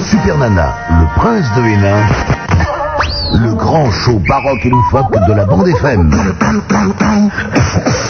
[0.00, 2.02] Super Nana, le prince de Hénin,
[3.42, 6.10] le grand show baroque et loufoque de la bande FM.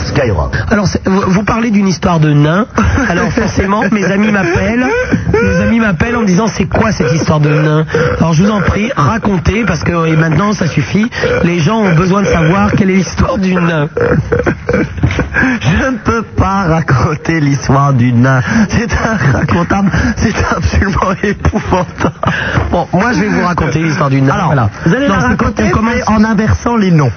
[0.07, 0.55] Skyrock.
[0.71, 2.67] Alors, vous, parlez d'une histoire de nain.
[3.09, 4.87] Alors, forcément, mes amis m'appellent.
[5.33, 7.85] Mes amis m'appellent en disant c'est quoi cette histoire de nain?
[8.19, 11.11] Alors, je vous en prie, racontez parce que maintenant ça suffit.
[11.43, 13.89] Les gens ont besoin de savoir quelle est l'histoire du nain.
[15.61, 18.41] Je ne peux pas raconter l'histoire du nain.
[18.69, 22.15] C'est racontable, c'est absolument épouvantable.
[22.71, 24.35] Bon, moi je vais vous raconter l'histoire du nain.
[24.35, 24.71] Alors, voilà.
[24.85, 27.13] vous allez la raconter mais en inversant les noms.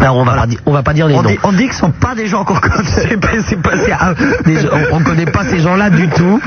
[0.00, 1.28] Alors, on va pas on va pas dire les On noms.
[1.30, 3.16] dit, on dit que ce sont pas des gens qu'on connaît.
[3.62, 4.58] Pas- ah, des
[4.92, 6.40] on ne connaît pas ces gens-là du tout.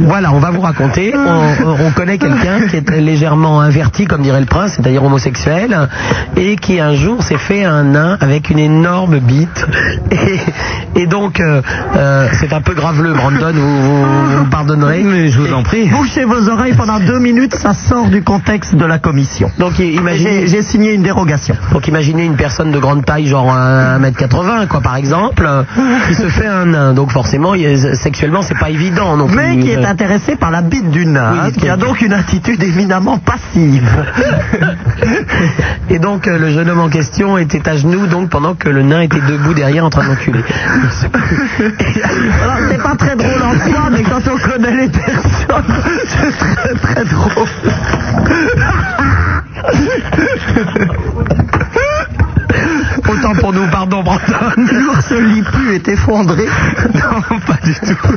[0.00, 1.12] Voilà, on va vous raconter.
[1.16, 5.88] On, on connaît quelqu'un qui est légèrement inverti, comme dirait le prince, c'est-à-dire homosexuel,
[6.36, 9.66] et qui un jour s'est fait un nain avec une énorme bite.
[10.10, 11.62] Et, et donc, euh,
[11.96, 15.02] euh, c'est un peu graveleux, Brandon, vous, vous, pardonnerez.
[15.04, 15.88] Mais je vous en prie.
[15.88, 19.50] Bouchez vos oreilles pendant deux minutes, ça sort du contexte de la commission.
[19.58, 21.54] Donc, imaginez, J'ai j'ai signé une dérogation.
[21.72, 25.48] Donc imaginez une personne de grande taille, genre 1m80, quoi, par exemple,
[26.08, 26.92] qui se fait un nain.
[26.94, 29.36] Donc forcément, est- sexuellement, c'est pas évident non plus.
[29.36, 32.12] Mais qui est intéressé par la bite du nain, Oui, hein, qui a donc une
[32.12, 33.88] attitude éminemment passive.
[35.90, 38.82] Et donc euh, le jeune homme en question était à genoux donc pendant que le
[38.82, 40.44] nain était debout derrière en train d'enculer.
[42.42, 45.74] Alors, c'est pas très drôle en soi, mais quand on connaît les personnes,
[46.06, 47.48] c'est très très drôle.
[53.40, 54.20] Pour nous, pardon Brandon.
[54.56, 56.46] L'ours lipu est effondré.
[56.94, 58.16] Non, pas du tout.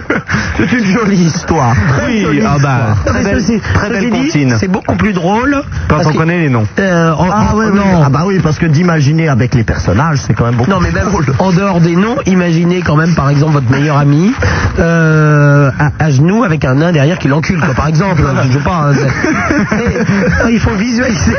[0.58, 1.74] C'est une jolie histoire.
[1.98, 3.04] Très Oui, jolie ah bah, histoire.
[3.06, 4.56] très belle, Ceci- très belle ceci dit, comptine.
[4.60, 5.62] C'est beaucoup plus drôle.
[5.90, 6.66] Quand on connaît les noms.
[6.80, 7.78] Euh, Ah, ouais, oui.
[7.78, 8.04] non.
[8.06, 10.92] ah bah oui, parce que d'imaginer avec les personnages, c'est quand même beaucoup Non mais
[10.92, 11.26] même drôle.
[11.40, 14.34] en dehors des noms, imaginez quand même par exemple votre meilleur ami
[14.80, 18.22] euh, à, à genoux avec un nain derrière qui l'encule quoi par exemple.
[18.48, 18.90] Je sais pas.
[18.90, 21.34] hein, c'est- Et- il faut visualiser.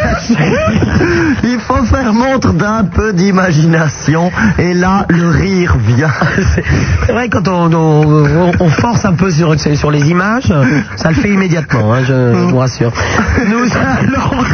[1.44, 3.61] Il faut faire montre d'un peu d'imagination,
[4.58, 6.11] et là, le rire vient.
[7.06, 10.52] C'est vrai quand on, on- on force un peu sur, sur les images,
[10.96, 12.92] ça le fait immédiatement, hein, je, je vous rassure.
[13.48, 14.45] Nous allons.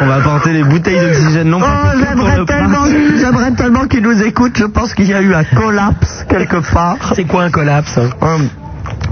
[0.00, 1.66] On va apporter les bouteilles d'oxygène non Oh,
[1.98, 2.84] j'aimerais le tellement,
[3.18, 4.56] j'aimerais tellement qu'il nous écoute.
[4.56, 6.96] Je pense qu'il y a eu un collapse quelque part.
[7.14, 8.38] C'est quoi un collapse hein?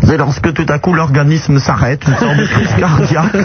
[0.04, 3.36] C'est lorsque tout à coup l'organisme s'arrête, une sorte de crise cardiaque.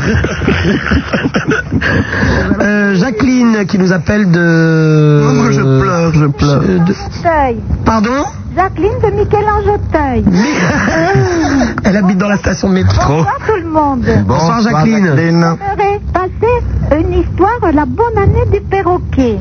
[2.61, 5.23] Euh, Jacqueline qui nous appelle de.
[5.27, 6.59] Oh, moi, je pleure, je pleure.
[6.61, 6.93] de-
[7.23, 7.57] Teuil.
[7.85, 8.23] Pardon?
[8.55, 10.25] Jacqueline de Michel-Ange Teuil.
[11.85, 13.13] Elle habite dans la station de métro.
[13.17, 14.05] Bonsoir tout le monde.
[14.27, 15.13] Bonsoir, Jacqueline.
[15.15, 19.37] J'aimerais passer une histoire, la bonne année du perroquet.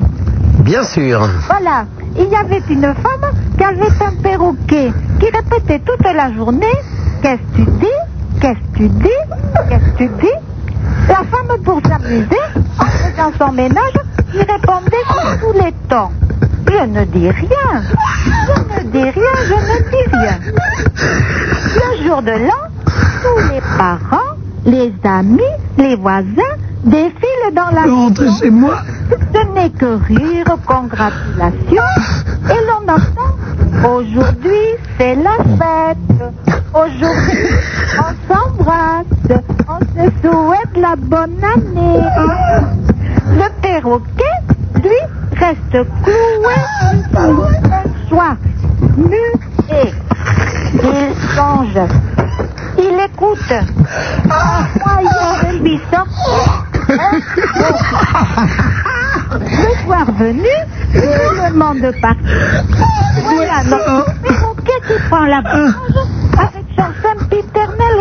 [0.62, 1.28] Bien sûr.
[1.48, 1.84] Voilà,
[2.16, 6.66] il y avait une femme qui avait un perroquet qui répétait toute la journée
[7.22, 9.08] Qu'est-ce que tu dis Qu'est-ce que tu dis
[9.68, 10.38] Qu'est-ce que tu dis
[11.08, 12.44] La femme, pour s'amuser,
[12.78, 13.92] en faisant son ménage,
[14.32, 16.12] lui répondait sur tous les temps
[16.68, 17.82] Je ne dis rien,
[18.46, 20.38] je ne dis rien, je ne dis rien.
[21.74, 22.68] Le jour de l'an,
[23.22, 25.40] tous les parents, les amis,
[25.76, 26.54] les voisins
[26.84, 28.38] défilent dans la maison.
[28.40, 28.78] chez moi.
[29.10, 31.90] Ce n'est que rire, congratulations.
[32.48, 33.30] Et l'on entend
[33.88, 35.96] Aujourd'hui, c'est la fête.
[36.74, 37.48] Aujourd'hui,
[37.98, 39.06] on s'embrasse.
[39.68, 42.02] On se souhaite la bonne année.
[43.32, 44.38] Le perroquet,
[44.82, 45.00] lui,
[45.38, 46.58] reste cloué
[47.16, 48.36] un soir,
[48.96, 49.92] muet.
[50.74, 51.80] Il songe.
[52.78, 53.52] Il écoute.
[54.26, 55.80] Moyen de lui
[59.40, 60.54] le soir venu,
[60.92, 62.20] tout le monde parti.
[63.24, 65.74] Voilà notre perroquet qui prend la plage
[66.38, 67.96] avec son sempiternel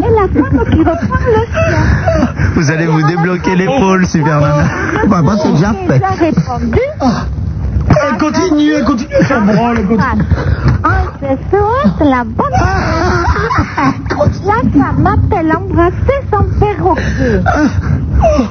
[0.00, 2.28] Et la femme qui reprend le sien.
[2.54, 4.64] Vous allez vous débloquer l'épaule, Super Nana.
[5.06, 5.96] Bah, moi, c'est déjà fait.
[5.96, 6.78] Il a répondu.
[8.06, 9.10] Elle continue, elle continue.
[9.18, 10.24] Elle s'en branle, elle continue.
[11.24, 12.58] Se souhaite la bonne
[14.44, 17.40] La femme a-t-elle embrassé son perroquet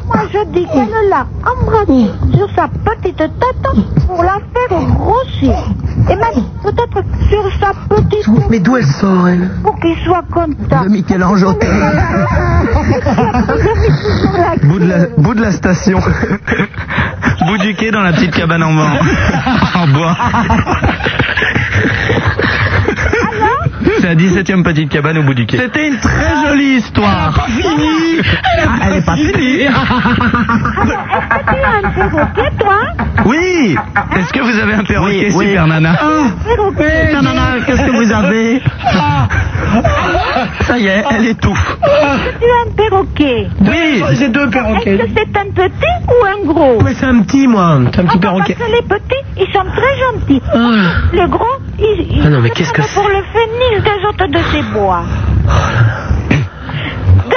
[0.08, 3.68] Moi je dis qu'elle l'a embrassé sur sa petite tête
[4.08, 5.54] pour la faire grossir.
[6.10, 10.24] Et même peut-être sur sa petite tête Mais d'où elle sort, elle pour qu'il soit
[10.32, 10.84] content.
[10.84, 11.54] De Michel-Ange au
[14.64, 16.00] Bout de la, bout de la station.
[17.46, 18.94] bout du quai dans la petite cabane en, bois.
[19.76, 20.18] en bois.
[24.04, 25.58] C'est la 17 e petite cabane au bout du quai.
[25.58, 27.48] C'était une très jolie histoire.
[27.48, 28.20] Fini
[28.82, 29.62] Elle pas fini.
[29.64, 32.76] Est-ce que tu as un perroquet, toi?
[33.26, 33.78] Oui.
[34.18, 35.48] Est-ce que vous avez un perroquet, Oui, oui.
[35.48, 35.94] Super Nana?
[36.46, 37.14] Perroquet.
[37.14, 38.62] Non, non, non, qu'est-ce que vous avez?
[40.64, 41.78] Ça y est, elle étouffe.
[41.82, 43.48] Tu as un perroquet?
[43.62, 44.98] Oui, j'ai deux Est-ce perroquets.
[44.98, 45.72] que c'est un petit
[46.10, 46.82] ou un gros?
[46.84, 47.80] Ouais, c'est un petit, moi.
[47.94, 48.56] C'est un petit Ah, perroquet.
[48.60, 50.42] Parce que les petits, ils sont très gentils.
[50.54, 50.58] Ah.
[51.14, 51.46] Le gros,
[51.80, 54.62] il, il Ah non, mais qu'est-ce que c'est pour le phénix des autres de ces
[54.74, 55.04] bois.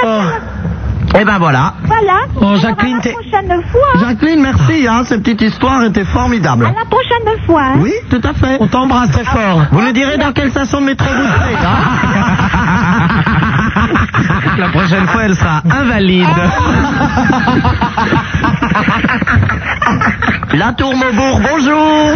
[0.05, 0.21] Oh.
[1.19, 1.73] Et ben voilà.
[1.85, 2.19] Voilà.
[2.39, 3.99] Oh, Jacqueline, à t'es- la prochaine fois.
[4.07, 6.65] Jacqueline, merci, hein, cette petite histoire était formidable.
[6.65, 7.61] À la prochaine fois.
[7.63, 7.77] hein.
[7.79, 8.57] Oui, tout à fait.
[8.59, 9.63] On t'embrasse très fort.
[9.71, 11.77] Vous nous direz dans quelle station de métro vous serez, hein
[14.59, 16.27] La prochaine fois, elle sera invalide.
[20.53, 22.11] La Tour Maubourg, bonjour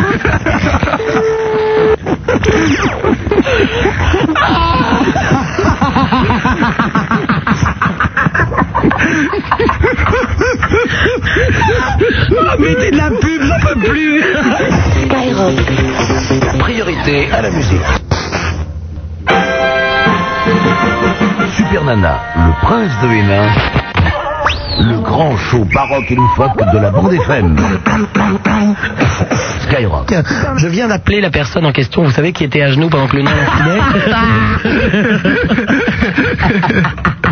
[12.39, 14.23] Ah, mettez de la pub, j'en peux plus.
[16.59, 17.81] Priorité à la musique.
[21.57, 23.47] Super Nana, le prince de Hénin,
[24.79, 27.55] le grand show baroque et loufoque de la bande FM.
[29.61, 30.13] Skyrock.
[30.57, 33.17] Je viens d'appeler la personne en question, vous savez, qui était à genoux pendant que
[33.17, 33.79] le nain enfilait.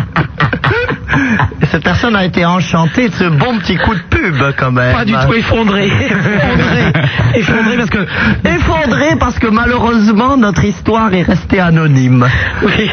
[1.70, 4.92] Cette personne a été enchantée de ce bon petit coup de pub, quand même.
[4.94, 5.86] Pas du tout effondré.
[6.00, 6.92] Effondré.
[7.34, 8.06] Effondré parce que.
[8.48, 12.26] Effondré parce que malheureusement notre histoire est restée anonyme.
[12.62, 12.90] Oui,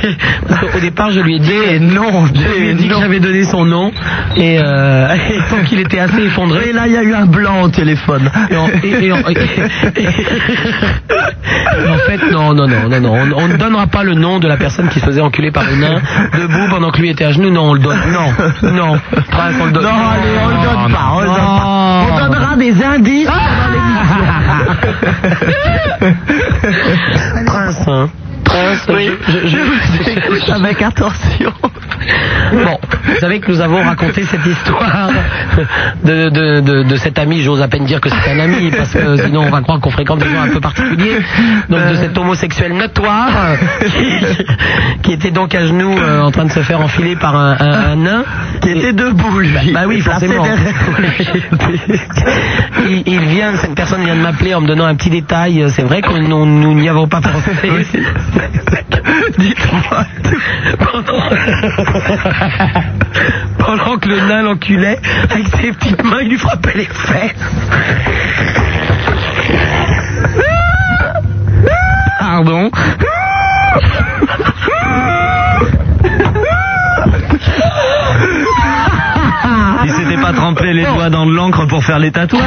[0.47, 1.51] parce qu'au départ, je lui ai dit.
[1.51, 3.91] Et non, Je lui ai dit que j'avais donné son nom
[4.35, 6.69] et, euh, et tant qu'il était assez effondré.
[6.69, 8.29] Et là, il y a eu un blanc au téléphone.
[8.51, 9.11] Et en, et-
[12.05, 14.57] fait, non, non, non, non, non, on, on ne donnera pas le nom de la
[14.57, 16.01] personne qui se faisait enculer par le nain
[16.37, 17.49] debout pendant que lui était à genoux.
[17.49, 17.99] Non, on le donne.
[18.11, 18.33] Non,
[18.63, 18.99] non,
[19.61, 19.83] on donne.
[19.83, 22.05] Non, allez, on le donne pas, on le donne pas.
[22.09, 23.67] On donnera des indices pendant
[26.01, 27.45] l'émission.
[27.45, 28.09] Prince, hein.
[28.47, 31.51] Prince, Oui, je- vous écoute avec attention.
[32.53, 35.09] Bon, vous savez que nous avons raconté cette histoire
[36.03, 38.91] de, de, de, de cet ami, j'ose à peine dire que c'est un ami, parce
[38.93, 41.19] que sinon on va croire qu'on fréquente des gens un peu particuliers,
[41.69, 43.29] donc de cet homosexuel notoire,
[43.81, 44.25] qui,
[45.03, 47.91] qui était donc à genoux euh, en train de se faire enfiler par un, un,
[47.91, 48.23] un nain.
[48.61, 49.71] Qui était debout, lui.
[49.73, 50.47] Bah oui, Placé forcément.
[52.89, 55.65] il, il vient, cette personne vient de m'appeler en me donnant un petit détail.
[55.69, 57.85] C'est vrai que nous nous n'y avons pas pensé.
[59.37, 60.05] Dites-moi
[60.79, 61.29] Pendant...
[63.59, 64.99] Pendant que le nain l'enculait,
[65.29, 67.33] avec ses petites mains, il lui frappait les fesses.
[72.19, 72.69] Pardon.
[79.83, 82.41] Il s'était pas trempé les doigts dans de l'encre pour faire les tatouages.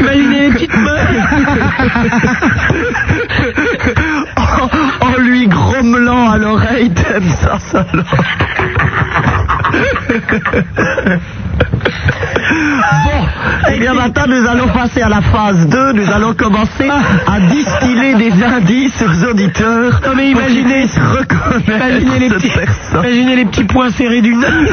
[0.00, 1.06] Imaginez les petites mains.
[13.04, 13.26] Bon,
[13.72, 16.88] eh bien maintenant nous allons passer à la phase 2, nous allons commencer
[17.26, 20.00] à distiller des indices aux auditeurs.
[20.06, 20.86] Non mais imaginez,
[21.66, 22.52] imaginez les petits,
[22.94, 24.66] imaginez les petits poings serrés du nain,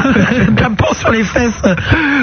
[0.55, 1.61] tapant sur les fesses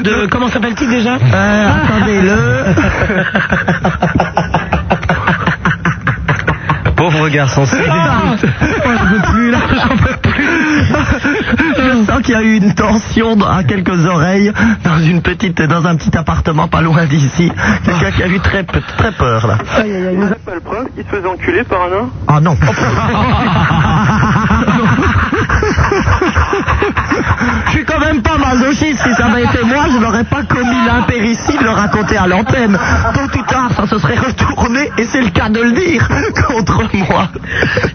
[0.04, 2.38] de comment s'appelle-t-il déjà Euh, attendez-le.
[6.96, 7.62] Pauvre garçon.
[7.88, 10.27] Ah, j'en peux plus là, j'en peux plus.
[11.78, 14.52] Je sens qu'il y a eu une tension dans- à quelques oreilles
[14.84, 17.50] dans une petite, dans un petit appartement pas loin d'ici.
[17.84, 19.58] Quelqu'un qui a eu très, peu- très peur là.
[19.58, 19.82] Pas
[20.54, 22.56] le prince qui se faisait enculer par un nain Ah non.
[27.78, 28.98] Je suis quand même pas masochiste.
[29.04, 32.76] Si ça avait été moi, je n'aurais pas commis l'impéricile de le raconter à l'antenne.
[33.14, 36.08] Tôt ou tard, ça se serait retourné, et c'est le cas de le dire,
[36.48, 37.28] contre moi.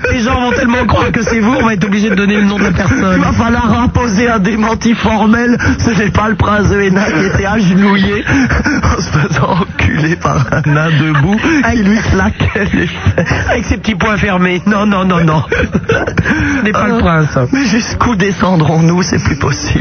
[0.10, 2.44] Les gens vont tellement croire que c'est vous, on va être obligé de donner le
[2.46, 3.20] nom de la Il personne.
[3.22, 5.58] va falloir imposer un démenti formel.
[5.80, 8.24] Ce n'est pas le prince de Hénin qui était agenouillé
[8.84, 11.36] en se faisant enculer par un nain debout
[11.72, 13.34] qui lui claquait les fesses.
[13.50, 14.62] Avec ses petits poings fermés.
[14.66, 15.44] Non, non, non, non.
[15.52, 17.38] Ce n'est pas le prince.
[17.52, 19.02] Mais jusqu'où descendrons-nous?
[19.04, 19.73] C'est plus possible.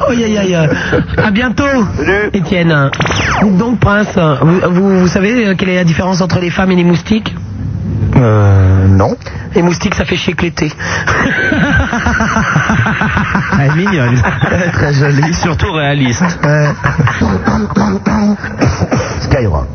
[0.00, 0.68] Oh, aïe, aïe, aïe.
[1.22, 1.64] À bientôt,
[1.96, 2.30] Salut.
[2.32, 2.90] Étienne.
[3.58, 6.76] Donc, prince, vous, vous, vous savez euh, quelle est la différence entre les femmes et
[6.76, 7.34] les moustiques?
[8.16, 9.16] Euh, non.
[9.54, 10.72] Les moustiques, ça fait chier que l'été.
[13.58, 14.22] Elle est mignonne.
[14.72, 15.34] Très joli.
[15.34, 16.22] Surtout réaliste.
[16.44, 16.68] Ouais.
[19.20, 19.68] Skyrock.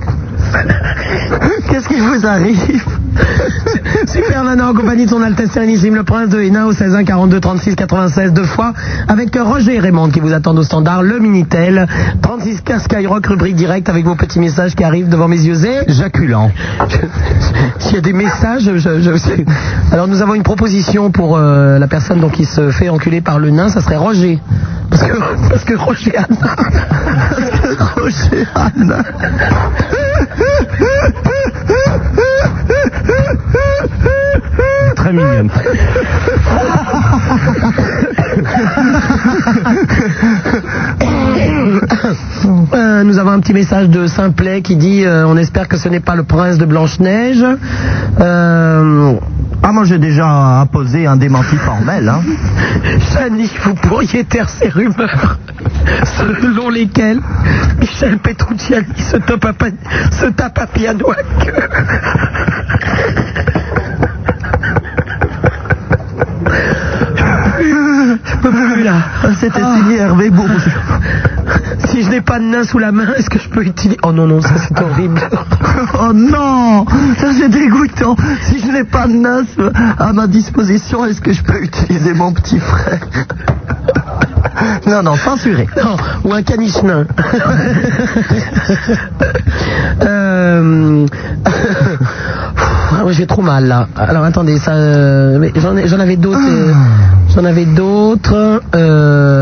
[1.69, 2.83] Qu'est-ce qui vous arrive?
[4.07, 7.03] Super Nana en compagnie de son Altesse Sérénissime le Prince de Hénin au 16 1
[7.03, 8.73] 42 36 96 deux fois
[9.07, 11.87] avec Roger et Raymond qui vous attendent au standard le Minitel
[12.21, 15.91] 36 15 Skyrock rubrique direct avec vos petits messages qui arrivent devant mes yeux et
[15.91, 16.51] Jaculant.
[17.79, 21.87] s'il y a des messages je, je- alors nous avons une proposition pour euh, la
[21.87, 24.39] personne donc qui se fait enculer par le nain ça serait Roger.
[24.89, 25.13] Parce que
[25.49, 29.03] parce que Roger Anna parce que Roger Anna
[35.01, 35.49] Très mignonne.
[42.73, 45.89] Euh, nous avons un petit message de Simplet qui dit euh, on espère que ce
[45.89, 47.43] n'est pas le prince de Blanche-Neige.
[48.19, 49.13] Euh,
[49.63, 52.09] Ah, moi j'ai déjà apposé un démenti formel.
[52.09, 52.21] Hein.
[53.13, 55.37] Chani, vous pourriez taire ces rumeurs
[56.03, 57.19] selon lesquelles
[57.79, 59.53] Michel Petrucciani se tape à,
[60.11, 61.53] se tape à piano à queue.
[68.23, 68.93] Je peux plus là.
[69.39, 69.75] C'était Ah.
[69.77, 70.69] signé Hervé Bourges.
[71.87, 73.97] Si je n'ai pas de nain sous la main, est-ce que je peux utiliser...
[74.03, 75.19] Oh non, non, ça c'est horrible.
[75.99, 76.85] Oh non
[77.17, 78.15] Ça c'est dégoûtant.
[78.43, 79.41] Si je n'ai pas de nas
[79.99, 82.99] à ma disposition, est-ce que je peux utiliser mon petit frère?
[84.87, 85.67] Non, non, censuré.
[85.83, 87.05] Non, ou un caniche nain.
[90.05, 91.05] euh...
[92.91, 93.87] ah, J'ai trop mal là.
[93.95, 96.39] Alors attendez, ça, euh, j'en ai- j'en avais d'autres.
[96.41, 96.73] euh,
[97.35, 98.61] J'en avais d'autres.
[98.75, 99.40] Euh...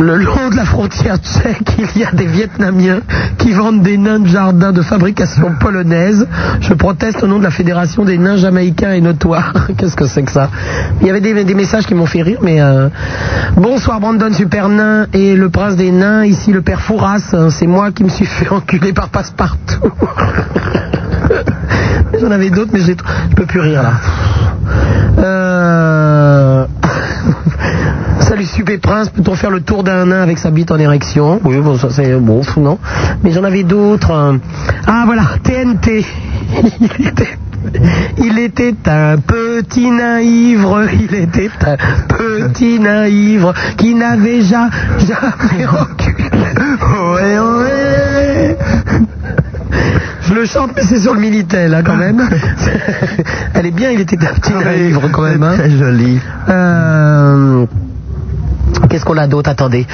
[0.00, 3.00] Le long de la frontière tchèque, il y a des Vietnamiens
[3.36, 6.26] qui vendent des nains de jardin de fabrication polonaise.
[6.62, 9.52] Je proteste au nom de la Fédération des nains jamaïcains et notoires.
[9.76, 10.48] Qu'est-ce que c'est que ça?
[11.02, 12.62] Il y avait des, messages qui m'ont fait rire, mais...
[12.62, 12.88] euh,
[13.56, 17.34] Bonsoir Brandon Super Nain et le prince des nains, ici le père Fouras.
[17.50, 19.92] C'est moi qui me suis fait enculer par Passepartout.
[22.18, 22.94] J'en avais d'autres, mais je
[23.36, 23.92] peux plus rire là.
[25.18, 26.64] Euh...
[28.20, 31.56] Salut Super Prince, peut-on faire le tour d'un nain avec sa bite en érection Oui,
[31.58, 32.78] bon, ça c'est bon, fou, non
[33.24, 34.12] Mais j'en avais d'autres.
[34.12, 34.36] euh.
[34.86, 36.04] Ah voilà, TNT.
[36.88, 37.38] Il était,
[38.18, 41.76] il était un petit nain ivre, il était un
[42.08, 46.24] petit nain ivre qui n'avait ja- jamais enculé.
[47.14, 48.56] Ouais, ouais.
[50.22, 52.28] Je le chante, mais c'est sur le Minitel, hein, quand même.
[53.54, 55.42] Elle est bien, il était un petit nain ivre, quand même.
[55.42, 55.54] Hein.
[55.56, 56.20] Très joli.
[56.48, 57.66] Euh,
[58.88, 59.50] Qu'est-ce qu'on a d'autre?
[59.50, 59.86] Attendez.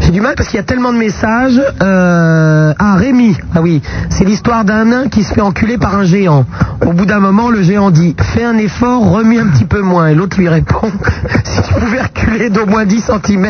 [0.00, 1.60] J'ai du mal parce qu'il y a tellement de messages.
[1.82, 2.72] Euh...
[2.78, 3.36] Ah, Rémi.
[3.54, 3.82] Ah oui.
[4.10, 6.44] C'est l'histoire d'un nain qui se fait enculer par un géant.
[6.84, 10.08] Au bout d'un moment, le géant dit Fais un effort, remue un petit peu moins.
[10.08, 10.90] Et l'autre lui répond
[11.44, 13.46] Si tu pouvais reculer d'au moins 10 cm,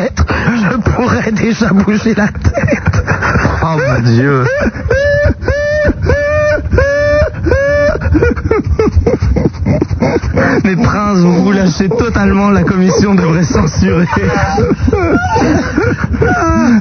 [0.71, 3.05] je pourrais déjà bouger la tête.
[3.63, 4.45] Oh mon dieu.
[10.77, 14.07] Mais Prince, vous vous lâchez totalement, la commission devrait censurer.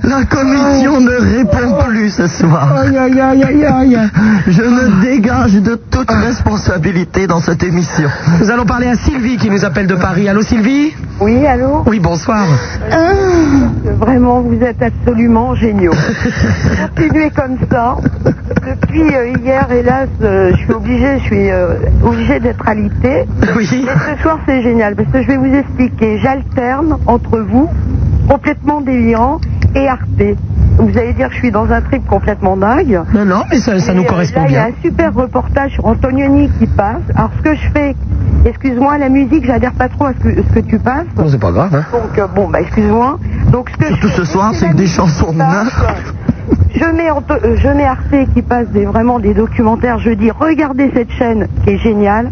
[0.04, 2.76] La commission ne répond plus ce soir.
[2.78, 4.00] Aïe, aïe, aïe, aïe, aïe.
[4.48, 8.10] Je me dégage de toute responsabilité dans cette émission.
[8.40, 10.28] Nous allons parler à Sylvie qui nous appelle de Paris.
[10.28, 10.94] Allô Sylvie?
[11.22, 12.46] Oui, allô Oui, bonsoir.
[14.00, 15.92] Vraiment, vous êtes absolument géniaux.
[16.98, 17.96] Continuez comme ça.
[18.66, 23.26] Depuis euh, hier, hélas, euh, je suis obligée, je suis euh, obligée d'être alitée.
[23.56, 23.68] Oui.
[23.86, 26.18] Mais ce soir, c'est génial parce que je vais vous expliquer.
[26.20, 27.70] J'alterne entre vous,
[28.28, 29.40] complètement délirant,
[29.76, 30.38] et Arte.
[30.78, 33.02] Vous allez dire que je suis dans un trip complètement dingue.
[33.14, 34.74] Non, non, mais ça, ça nous euh, correspond là, il y a bien.
[34.74, 37.02] un super reportage sur Antonioni qui passe.
[37.16, 37.96] Alors, ce que je fais,
[38.46, 41.06] excuse-moi, la musique, j'adhère pas trop à ce que, ce que tu passes.
[41.18, 41.86] Non, c'est pas grave, hein.
[41.92, 43.20] Donc, euh, bon, bah, excuse-moi.
[43.52, 45.34] Donc, ce que Surtout je fais, ce soir, c'est que des chansons.
[46.76, 50.00] Je mets, euh, je mets Arte qui passe des, vraiment des documentaires.
[50.00, 52.32] Je dis, regardez cette chaîne qui est géniale.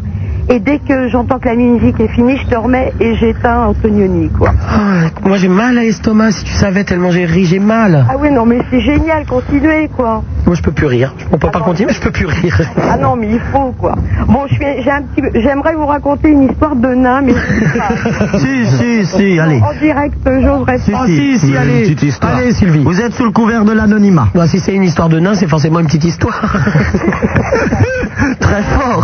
[0.49, 4.29] Et dès que j'entends que la musique est finie, je te remets et j'éteins Antonioni,
[4.29, 4.53] quoi.
[4.69, 8.05] Ah, moi j'ai mal à l'estomac, si tu savais, tellement j'ai ri, j'ai mal.
[8.09, 10.23] Ah oui, non, mais c'est génial, continuez, quoi.
[10.45, 11.13] Moi je peux plus rire.
[11.31, 12.59] On peut pas continuer, mais je peux plus rire.
[12.89, 13.95] Ah non, mais il faut, quoi.
[14.27, 17.33] Bon, je suis, j'ai un petit, peu- j'aimerais vous raconter une histoire de nain, mais
[18.39, 19.61] Si, si, si, allez.
[19.61, 20.99] en direct, j'oserais Si, pas.
[21.03, 21.77] Ah, si, si, vous avez allez.
[21.77, 22.35] une petite histoire.
[22.35, 22.83] Allez, Sylvie.
[22.83, 24.27] Vous êtes sous le couvert de l'anonymat.
[24.35, 26.41] Bah, si c'est une histoire de nain, c'est forcément une petite histoire.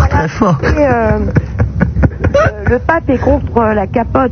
[0.09, 0.79] Très fort, très fort.
[0.79, 1.19] Et, euh,
[2.35, 4.31] euh, le pape est contre la capote.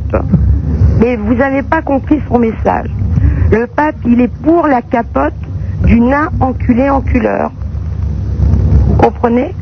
[1.00, 2.88] Mais vous n'avez pas compris son message.
[3.50, 5.34] Le pape, il est pour la capote
[5.84, 7.50] du nain enculé enculeur.
[8.88, 9.54] Vous comprenez?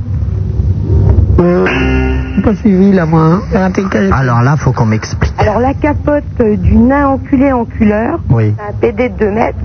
[2.42, 3.40] Pas suivi là, moi.
[3.54, 3.73] hein.
[4.12, 5.33] Alors là, faut qu'on m'explique.
[5.38, 8.54] Alors la capote euh, du nain enculé enculeur, Oui.
[8.56, 9.59] c'est un PD de 2 mètres,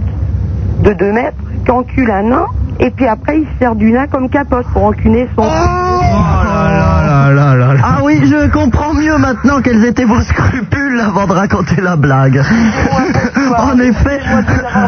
[0.84, 2.46] de 2 mètres, qui encule un nain
[2.80, 5.44] Et puis après, il se sert du nain comme capote pour enculer son.
[7.82, 12.42] Ah oui, je comprends mieux maintenant quels étaient vos scrupules avant de raconter la blague.
[13.58, 14.20] en effet,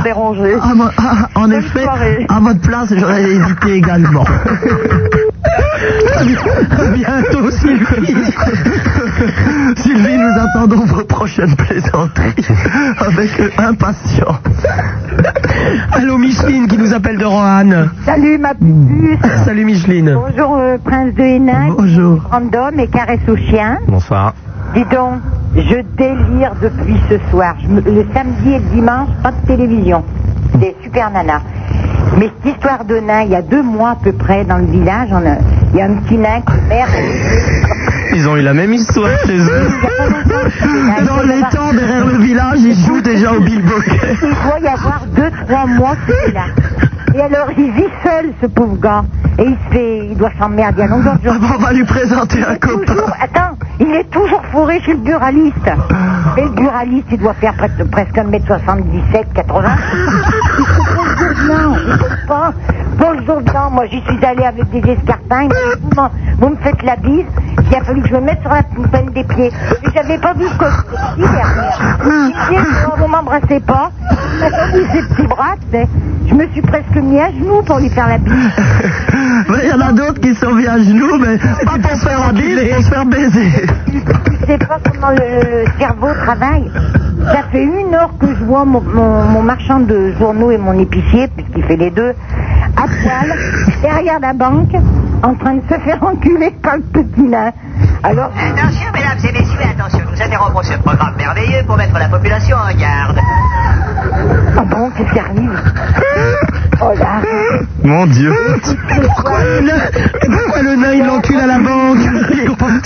[0.04, 0.56] dérangé.
[0.62, 2.26] à mo- ah, en Bonne effet, soirée.
[2.30, 4.26] à votre place, j'aurais hésité également.
[6.18, 6.24] À
[6.94, 8.16] bientôt, Sylvie.
[9.78, 12.48] Sylvie, nous attendons vos prochaines plaisanteries
[13.00, 14.40] avec impatience.
[15.92, 17.92] Allô Micheline qui nous appelle de Roanne.
[18.06, 19.20] Salut ma puce.
[19.46, 20.16] Salut Micheline.
[20.16, 21.74] Bonjour euh, Prince de Hénin.
[21.78, 22.22] Bonjour.
[22.32, 23.78] Random et caresse au chien.
[23.88, 24.34] Bonsoir.
[24.74, 25.20] Dis donc,
[25.56, 27.56] je délire depuis ce soir.
[27.62, 30.04] Je me- le samedi et le dimanche, pas de télévision.
[30.60, 31.42] C'est super nana.
[32.18, 34.66] Mais cette histoire de nain, il y a deux mois à peu près dans le
[34.66, 35.38] village, on a-
[35.74, 36.90] il y a un petit nain qui merde.
[38.14, 39.70] Ils ont eu la même histoire chez eux.
[41.06, 44.18] Dans les temps, derrière le village, ils jouent déjà au bilboquet.
[44.22, 46.46] Il doit y avoir deux, trois mois que c'est là.
[47.14, 49.04] Et alors, il vit seul, ce pauvre gars.
[49.40, 51.48] Et il se fait, il doit s'emmerder à longueur de journée.
[51.56, 52.86] On va lui présenter un copain.
[52.86, 55.72] Toujours, attends, il est toujours fourré chez le buraliste.
[56.38, 59.70] Et le buraliste, il doit faire presque, presque 1m77, 80.
[60.58, 62.54] Il se pose dedans, il pas.
[62.98, 66.04] Pose dedans, moi j'y suis allé avec des escarpins, vous,
[66.40, 67.26] vous me faites la bise,
[67.70, 69.52] il a fallu que je me mette sur la peine des pieds.
[69.94, 70.66] J'avais pas vu que
[71.18, 72.32] non,
[72.98, 73.92] vous m'embrassez pas.
[74.40, 75.56] Tendu ses petits bras.
[76.28, 78.52] Je me suis presque mis à genoux pour lui faire la bise.
[79.64, 82.20] Il y en a d'autres qui sont mis à genoux, mais pas pour se faire
[82.28, 83.52] la bise, pour se faire baiser.
[83.88, 89.24] Tu sais pas comment le cerveau Ça fait une heure que je vois mon, mon-
[89.26, 92.14] mon marchand de journaux et mon épicier, puisqu'il fait les deux,
[92.78, 93.38] à poil,
[93.82, 94.74] derrière la banque,
[95.24, 97.52] en train de se faire enculer par le petit nain.
[98.04, 102.58] Alors, Attention, mesdames et messieurs, attention, nous interrompons ce programme merveilleux pour mettre la population
[102.58, 103.20] en garde.
[104.58, 105.60] ah bon, qu'est-ce qui arrive?
[106.84, 107.22] Oh là
[107.84, 108.34] Mon Dieu.
[109.04, 109.74] Pourquoi le nain,
[110.24, 111.98] pourquoi le nain il l'encule à la banque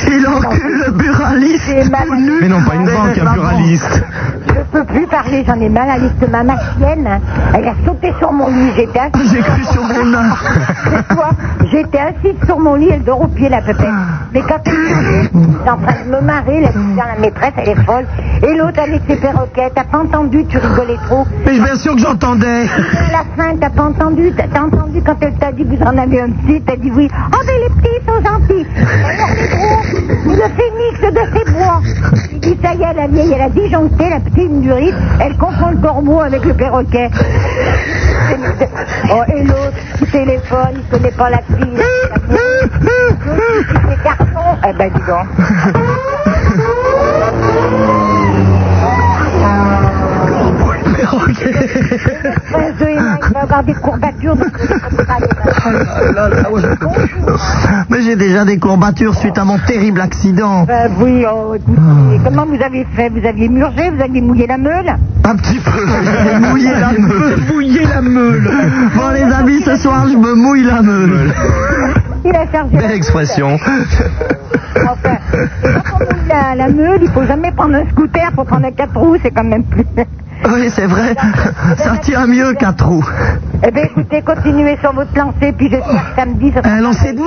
[0.08, 1.92] Il encule le buraliste.
[2.42, 4.04] Mais non, pas une banque, un pluraliste.
[4.48, 6.43] Je peux plus parler, j'en ai mal à l'estomac.
[6.43, 7.19] Ma chienne,
[7.54, 8.72] elle a sauté sur mon lit.
[8.76, 9.32] J'étais assise.
[9.32, 10.36] J'ai cru sur mon nain.
[10.91, 11.30] C'est toi.
[11.72, 13.88] J'étais assise sur mon lit, elle dort au pied, la pépette.
[14.34, 16.69] Mais quand elle est en train de me marrer, la,
[17.06, 18.06] la maîtresse, elle est folle.
[18.43, 21.26] Et l'autre avec ses perroquets, t'as pas entendu, tu rigolais trop.
[21.46, 22.63] Mais bien sûr que j'entendais.
[22.65, 25.98] À la fin, t'as pas entendu, t'as entendu quand elle t'a dit que vous en
[25.98, 27.08] avez un petit, t'as dit oui.
[27.34, 28.65] Oh, mais les petits sont gentils.
[29.06, 29.82] Alors, c'est gros,
[30.26, 31.82] le phénix de ces bois.
[32.32, 35.69] Il dit, ça y est, la vieille, elle a disjoncté, la petite durite, elle confond
[35.71, 37.10] le corbeau avec le perroquet.
[39.12, 41.78] Oh, et l'autre, qui téléphone, il connaît pas la fille.
[42.30, 44.58] C'est garçon.
[44.67, 46.35] Eh ben, dis donc.
[52.82, 54.36] Il va avoir des courbatures.
[57.89, 60.65] Mais j'ai déjà des courbatures suite à mon terrible accident.
[60.70, 63.10] Euh, oui, oh, écoutez, comment vous avez fait?
[63.10, 64.96] Vous aviez murgé Vous aviez mouillé la meule?
[65.24, 65.72] Un petit peu.
[66.24, 67.39] J'ai mouillé la meule.
[67.52, 68.50] Mouiller la meule.
[68.96, 71.34] Bon les amis, ce soir je me mouille la meule.
[72.24, 72.78] Il a chargé.
[72.78, 73.58] Belle expression.
[74.76, 75.18] Enfin,
[75.86, 78.72] quand on mouille la, la meule, il faut jamais prendre un scooter pour prendre un
[78.72, 79.84] quatre roues, c'est quand même plus.
[80.47, 81.15] Oui, c'est vrai.
[81.77, 83.05] Ça tient mieux qu'à trous.
[83.65, 87.21] Eh bien, écoutez, continuez sur votre lancée, puis j'espère que samedi, ça Un lancer de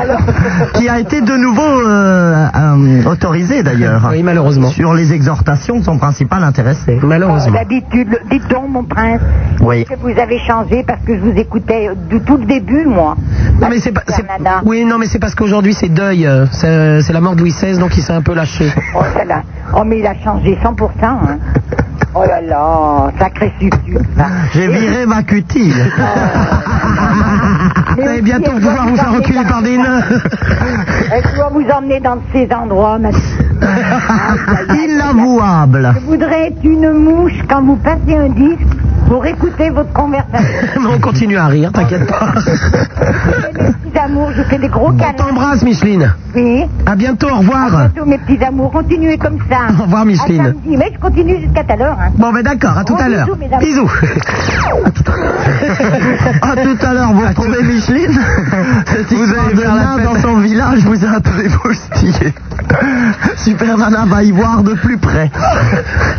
[0.00, 0.20] Alors,
[0.74, 4.08] Qui a été de nouveau euh, euh, autorisé d'ailleurs.
[4.10, 4.68] Oui, malheureusement.
[4.68, 6.98] Sur les exhortations de son principal intéressé.
[7.02, 7.52] Malheureusement.
[7.52, 9.20] d'habitude, dites donc, mon prince,
[9.60, 9.84] Oui.
[9.84, 13.16] que vous avez changé parce que je vous écoutais du tout le début, moi?
[13.60, 14.02] Non mais c'est pas.
[14.64, 16.28] Oui, non mais c'est parce qu'aujourd'hui c'est deuil.
[16.50, 18.72] C'est la mort de Louis XVI, donc il s'est un peu lâché.
[18.94, 19.42] Oh là.
[19.74, 21.38] Oh, mais il a changé 100%, hein.
[22.14, 23.78] Oh là là, sacré sucre.
[24.52, 25.72] J'ai viré ma cutile.
[27.96, 30.02] Vous allez bientôt pouvoir vous faire reculer par des nains.
[31.10, 33.10] Elle doit vous emmener dans ces endroits, ma
[34.74, 35.94] Inavouable.
[36.00, 38.76] Je voudrais être une mouche quand vous passez un disque
[39.08, 40.80] pour écouter votre conversation.
[40.80, 42.34] Mais on continue à rire, t'inquiète pas.
[44.12, 45.12] Amours, je fais des gros On câlins.
[45.14, 46.12] t'embrasse, Micheline.
[46.34, 46.64] Oui.
[46.86, 47.70] À bientôt, au revoir.
[47.70, 49.72] Bientôt, mes petits amours, continuez comme ça.
[49.78, 50.46] Au revoir, Micheline.
[50.46, 50.52] À.
[50.66, 51.98] Mais je continue jusqu'à tout à l'heure.
[52.00, 52.10] Hein.
[52.16, 53.26] Bon, ben d'accord, à tout à l'heure.
[53.26, 53.60] bisous, mes amours.
[53.60, 53.90] Bisous.
[56.42, 58.18] À tout à l'heure, vous retrouvez Micheline
[58.86, 62.34] Cette histoire de nain dans son village vous a un peu émoustillé.
[63.36, 65.30] Super Nana va y voir de plus près.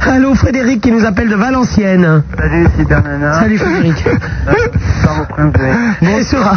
[0.10, 2.24] Allô, Frédéric qui nous appelle de Valenciennes.
[2.38, 3.34] Salut, Super Nana.
[3.40, 4.06] Salut, Frédéric.
[5.04, 5.28] Bonsoir.
[6.02, 6.56] Bonsoir.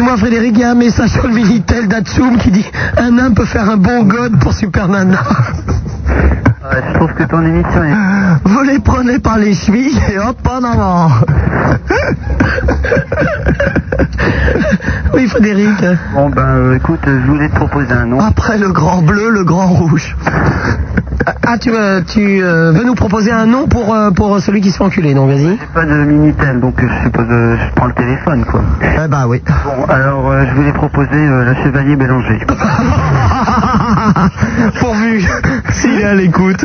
[0.00, 2.64] Excuse-moi, Frédéric, il y a un message sur le Minitel d'Atsoum qui dit
[2.96, 5.18] Un nain peut faire un bon god pour Super Nana.
[6.62, 7.94] Ouais, je trouve que ton émission est...
[8.44, 11.10] Vous les prenez par les chevilles et hop en avant.
[15.14, 15.84] oui, Frédéric.
[16.14, 18.20] Bon, ben, euh, écoute, je voulais te proposer un nom.
[18.20, 20.14] Après le grand bleu, le grand rouge.
[21.46, 24.70] Ah, tu, euh, tu euh, veux nous proposer un nom pour, euh, pour celui qui
[24.70, 25.58] se fait enculer, donc vas-y.
[25.58, 28.62] J'ai pas de Minitel, donc je suppose euh, je prends le téléphone, quoi.
[28.82, 29.42] Eh ben oui.
[29.64, 32.38] Bon, alors, euh, je voulais proposer euh, le Chevalier Bélanger.
[34.78, 35.26] Pourvu
[35.72, 36.64] s'il est à l'écoute.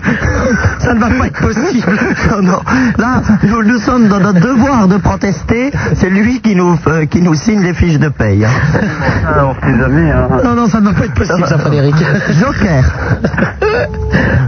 [0.77, 1.97] Ça ne va pas être possible.
[2.31, 2.59] Non, non.
[2.97, 5.71] Là, nous, nous sommes dans notre devoir de protester.
[5.95, 8.45] C'est lui qui nous, euh, qui nous signe les fiches de paye.
[9.39, 10.27] on sait jamais, hein.
[10.43, 11.95] Non, non, ça ne va pas être possible, ça, Frédéric.
[12.39, 12.83] Joker.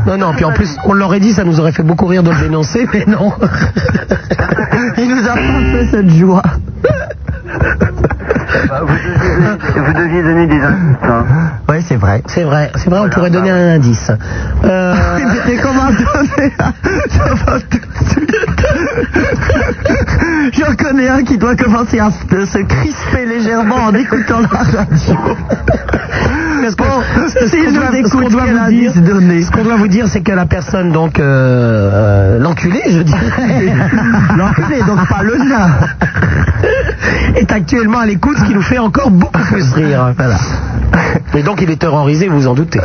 [0.06, 2.32] Non, non, puis en plus, on l'aurait dit, ça nous aurait fait beaucoup rire de
[2.32, 3.32] le dénoncer, mais non.
[4.98, 6.44] Il nous a pas fait cette joie.
[8.70, 11.26] Bah, vous, deviez, vous deviez donner des indices, hein.
[11.70, 12.24] Oui, c'est vrai.
[12.28, 14.12] C'est vrai, c'est vrai, on pourrait donner un indice.
[14.64, 14.96] Euh,
[15.62, 16.54] comment donner
[17.70, 18.58] tout de suite.
[20.54, 25.16] J'en connais un qui doit commencer à se, crisper légèrement en écoutant la radio.
[28.12, 31.24] Qu'on doit vous dire, ce qu'on doit vous dire, c'est que la personne, donc, euh,
[31.24, 33.22] euh, l'enculé, je dirais,
[34.38, 35.70] L'enculé, donc pas le nain.
[37.36, 40.14] est actuellement à l'écoute, ce qui nous fait encore beaucoup plus rire.
[40.18, 40.38] Voilà.
[41.36, 42.80] Et donc, il est terrorisé, vous vous en doutez.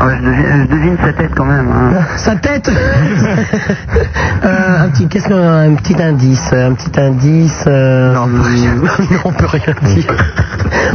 [0.00, 1.92] Je, devine, je devine sa tête quand même, hein.
[2.16, 2.70] Sa tête
[4.44, 8.42] Euh, un petit, qu'est-ce qu'un un petit indice Un petit indice euh, Non, on peut
[8.48, 10.06] rien non, on peut rien dire.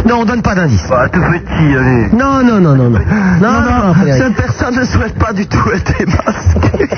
[0.07, 0.85] Non, on donne pas d'indice.
[0.89, 2.09] Bah, tout petit, allez.
[2.13, 2.99] Non, non, non, non, non.
[3.41, 6.95] Non, cette personne ne souhaite pas du tout être démasquée.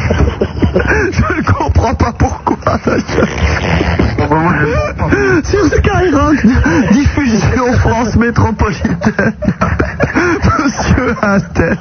[1.11, 2.77] Je ne comprends pas pourquoi.
[5.43, 6.45] Sur Skyrock,
[6.91, 9.33] diffusion France métropolitaine.
[11.13, 11.77] Monsieur Astel,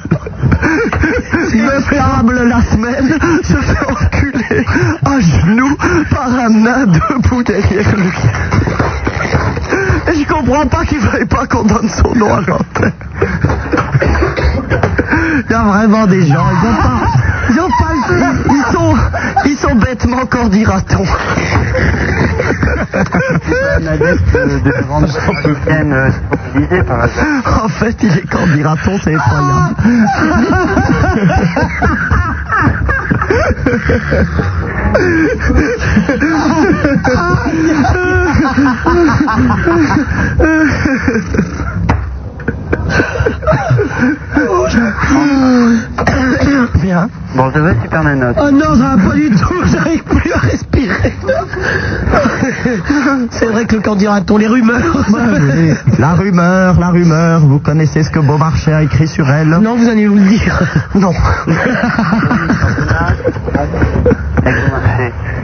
[1.89, 4.65] table la semaine, se fait enculer
[5.05, 5.75] à genoux
[6.11, 8.11] par un nain debout derrière lui.
[10.07, 12.91] Et je comprends pas qu'il fallait pas qu'on donne son nom à l'antenne.
[15.47, 17.01] Il y a vraiment des gens, ils ont pas,
[18.67, 18.95] ils, sont,
[19.45, 20.25] ils sont bêtement,
[23.77, 24.59] un adepte de
[26.83, 27.63] par hasard.
[27.65, 29.75] En fait, il est qu'en dira-t-on, c'est effroyable.
[46.81, 47.09] Bien.
[47.35, 48.33] Bon, ça va, Super Nana.
[48.39, 51.13] Oh non, ça va pas du tout, j'arrive plus à respirer.
[53.31, 55.05] C'est vrai que quand dira-t-on les rumeurs
[55.99, 59.89] La rumeur, la rumeur, vous connaissez ce que Beaumarchais a écrit sur elle Non, vous
[59.89, 60.61] allez vous le dire.
[60.95, 61.11] Non.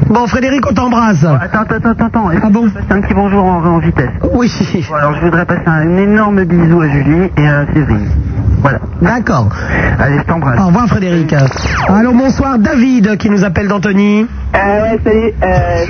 [0.09, 1.23] Bon, Frédéric, on t'embrasse.
[1.23, 2.29] Attends, attends, attends, attends.
[2.43, 4.09] Ah bon C'est un petit bonjour en, en vitesse?
[4.33, 4.51] Oui.
[4.89, 8.09] Bon, alors, je voudrais passer un énorme bisou à Julie et à Séverine.
[8.61, 8.79] Voilà.
[9.01, 9.49] D'accord.
[9.99, 10.59] Allez, je t'embrasse.
[10.59, 11.33] Au revoir, Frédéric.
[11.87, 14.25] Alors, bonsoir, David, qui nous appelle d'Antony.
[14.55, 15.33] Euh, ouais, salut.
[15.43, 15.85] Euh,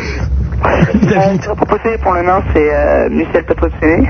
[1.04, 1.42] David.
[1.48, 4.08] euh, proposé pour le nain, c'est euh, Michel Patrocini.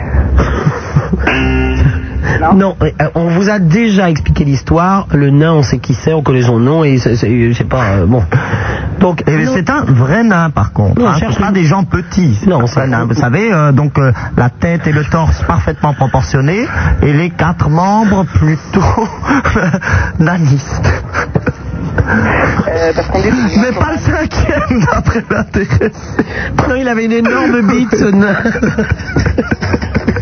[2.41, 2.53] Non.
[2.53, 5.07] Non, euh, on vous a déjà expliqué l'histoire.
[5.13, 8.05] Le nain, on sait qui c'est, on connaît son nom et c'est- c'est pas euh,
[8.05, 8.23] bon.
[8.99, 10.99] Donc, c'est un vrai nain par contre.
[11.01, 12.37] Non, hein, cherche pas une- des gens petits.
[12.41, 13.05] c'est Non, un c'est- vrai nain.
[13.05, 16.65] Vous savez, euh, donc euh, la tête et le torse parfaitement proportionnés
[17.01, 18.81] et les quatre membres plutôt
[20.19, 20.89] nanistes.
[22.07, 25.91] Euh, parce qu'on dit Mais pas le cinquième d'après l'intéressé.
[26.67, 28.35] non, il avait une énorme bite, ce nain.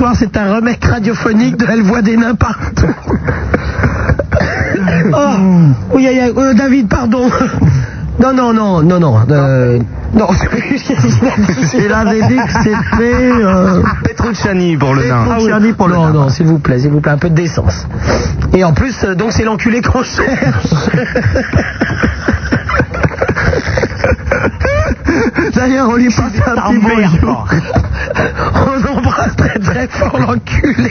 [0.00, 2.86] soir c'est un remake radiophonique de Elle voit des nains partout.
[5.12, 5.18] oh,
[5.92, 7.28] oui, euh, David, pardon.
[8.18, 9.18] Non, non, non, non, non.
[9.30, 9.78] euh,
[10.14, 10.26] non,
[11.74, 15.24] Il avait dit que c'était euh, Petrucciani pour le nain.
[15.24, 16.12] Petrucciani pour le non, nain.
[16.14, 17.86] non, s'il vous plaît, s'il vous plaît, un peu de décence.
[18.54, 20.72] Et en plus, euh, donc c'est l'enculé qu'on cherche.
[25.54, 27.46] D'ailleurs, on lui passe un petit bonjour.
[29.20, 30.90] T'embrasse très très fort, l'enculé.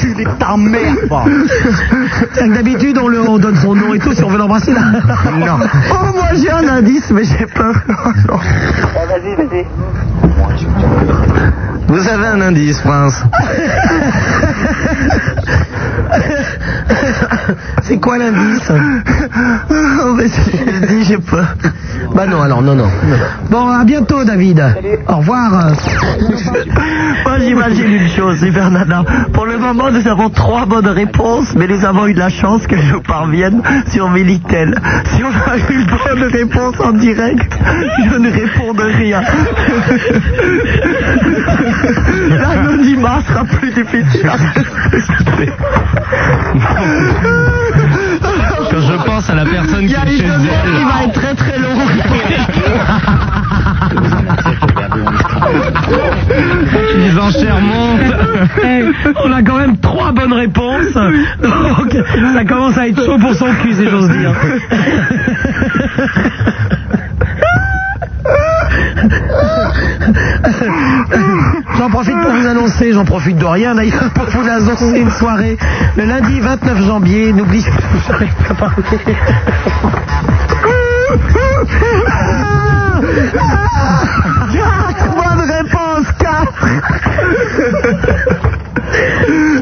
[0.00, 1.24] Culé de ta mère, quoi.
[2.34, 4.72] C'est que D'habitude, on, le- on donne son nom et tout si on veut l'embrasser
[4.72, 4.80] là.
[5.38, 5.58] Non.
[5.90, 7.74] Oh, moi j'ai un indice, mais j'ai peur.
[8.30, 9.66] Ah, vas-y, vas-y.
[11.88, 13.24] Vous avez un indice, Prince
[17.82, 18.70] C'est quoi l'indice
[19.70, 21.54] Oh, mais j'ai dit, j'ai peur.
[22.14, 22.88] Bah non, alors non, non.
[23.50, 24.62] Bon, à bientôt, David.
[25.08, 25.50] Au revoir.
[27.24, 29.04] Moi j'imagine une chose, Super Nana.
[29.32, 32.66] Pour le moment, nous avons trois bonnes réponses, mais nous avons eu de la chance
[32.66, 34.74] qu'elles nous parviennent sur Minitel.
[35.14, 37.52] Si on a eu une bonne réponse en direct,
[38.10, 39.22] je ne réponds de rien.
[43.28, 44.30] Sera plus difficile.
[48.70, 50.84] Quand je pense à la personne Il qui est chez elle.
[50.84, 51.78] va être très très longue.
[56.98, 58.14] Les enchères montent.
[59.24, 60.92] On a quand même trois bonnes réponses.
[60.94, 61.96] Donc,
[62.34, 64.32] ça commence à être chaud pour son cul, si j'ose dire.
[71.78, 75.58] J'en profite pour vous annoncer, j'en profite de rien d'ailleurs, pour vous annoncer une soirée
[75.96, 77.32] le lundi 29 janvier.
[77.32, 78.84] N'oubliez pas, j'arrive pas parler.
[85.16, 86.52] Bonne réponse, 4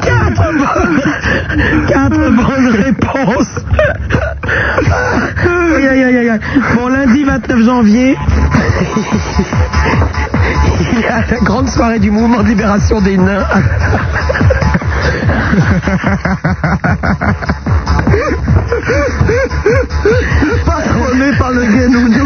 [0.01, 1.01] Quatre bonnes,
[1.87, 3.55] quatre bonnes réponses.
[7.47, 8.17] Bon, lundi 29 janvier,
[10.93, 13.45] il y a la grande soirée du mouvement de libération des nains.
[20.65, 22.25] Patronné par le guénoudou.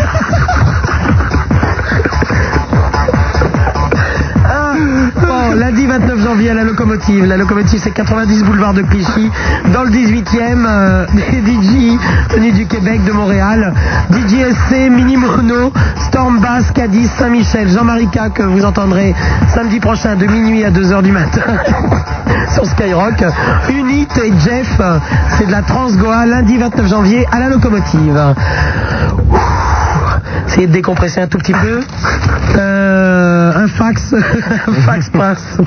[5.56, 7.26] Lundi 29 janvier à la locomotive.
[7.26, 9.30] La locomotive, c'est 90 boulevard de Clichy,
[9.74, 10.66] dans le 18e.
[10.66, 11.98] euh, des DJ
[12.34, 13.74] venus du Québec, de Montréal.
[14.12, 15.72] DJ SC, Mini Mono,
[16.08, 19.14] Storm Bass, Cadiz, Saint-Michel, Jean-Marie K, que vous entendrez
[19.54, 21.42] samedi prochain de minuit à 2h du matin
[22.54, 23.24] sur Skyrock.
[23.70, 24.82] Unit et Jeff,
[25.38, 28.36] c'est de la Transgoa, lundi 29 janvier à la locomotive.
[30.48, 31.80] Essayez de décompresser un tout petit peu.
[32.58, 33.11] Euh,
[33.56, 34.14] un fax,
[34.68, 35.58] un fax passe.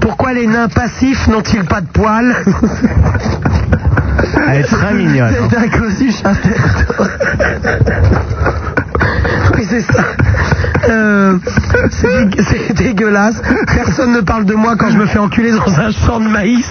[0.00, 2.34] Pourquoi les nains passifs n'ont-ils pas de poils
[4.48, 5.34] Elle est très mignonne.
[5.50, 6.50] C'est à cause du chater.
[9.56, 10.04] Oui, c'est ça.
[10.88, 11.36] Euh,
[11.90, 13.40] c'est dé- c'est dégueulasse.
[13.74, 16.68] Personne ne parle de moi quand je me fais enculer dans un champ de maïs.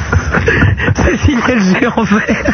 [0.95, 2.53] C'est signé le géant vert.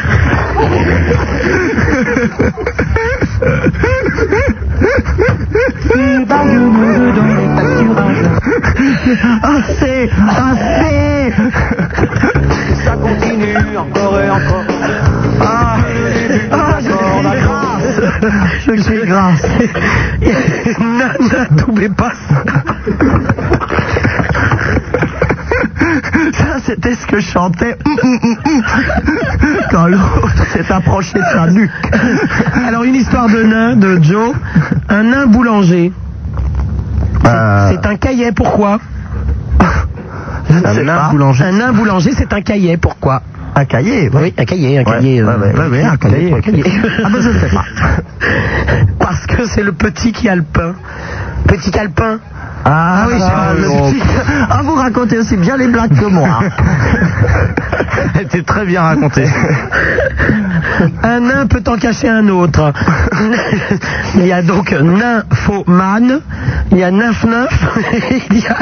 [9.06, 11.32] Assez Assez
[12.84, 14.64] Ça continue encore et encore.
[15.40, 15.76] Ah,
[16.50, 18.00] ah je suis grâce
[18.66, 19.46] Je suis grâce
[20.80, 22.16] Nana Doubé passe.
[26.32, 27.76] Ça, c'était ce que chantait
[29.70, 31.70] quand l'autre s'est approché de sa nuque.
[32.66, 34.34] Alors une histoire de nain de Joe.
[34.88, 35.92] Un nain boulanger.
[37.24, 38.80] Euh, C'est un caillet, pourquoi?
[40.48, 41.08] Je ne sais pas.
[41.10, 41.44] boulanger.
[41.44, 43.22] Un nain boulanger, c'est un caillet, pourquoi?
[43.58, 45.22] Un cahier Oui, un cahier, un cahier.
[45.22, 46.64] ouais, euh, ouais, ouais, ouais, un cahier, un cahier.
[47.04, 47.64] Ah ben je ne sais pas.
[48.98, 50.74] Parce que c'est le petit qui a le pain.
[51.48, 52.18] Petit calepin.
[52.66, 54.02] Ah, oui, ah, c'est- le petit-
[54.50, 56.40] Ah, vous racontez aussi bien les blagues que moi.
[58.14, 59.26] Elle était très bien racontée.
[61.02, 62.72] Un nain peut en cacher un autre.
[64.16, 66.20] Il y a donc nymphoman,
[66.72, 67.78] il y a neuf neuf,
[68.10, 68.56] et il y a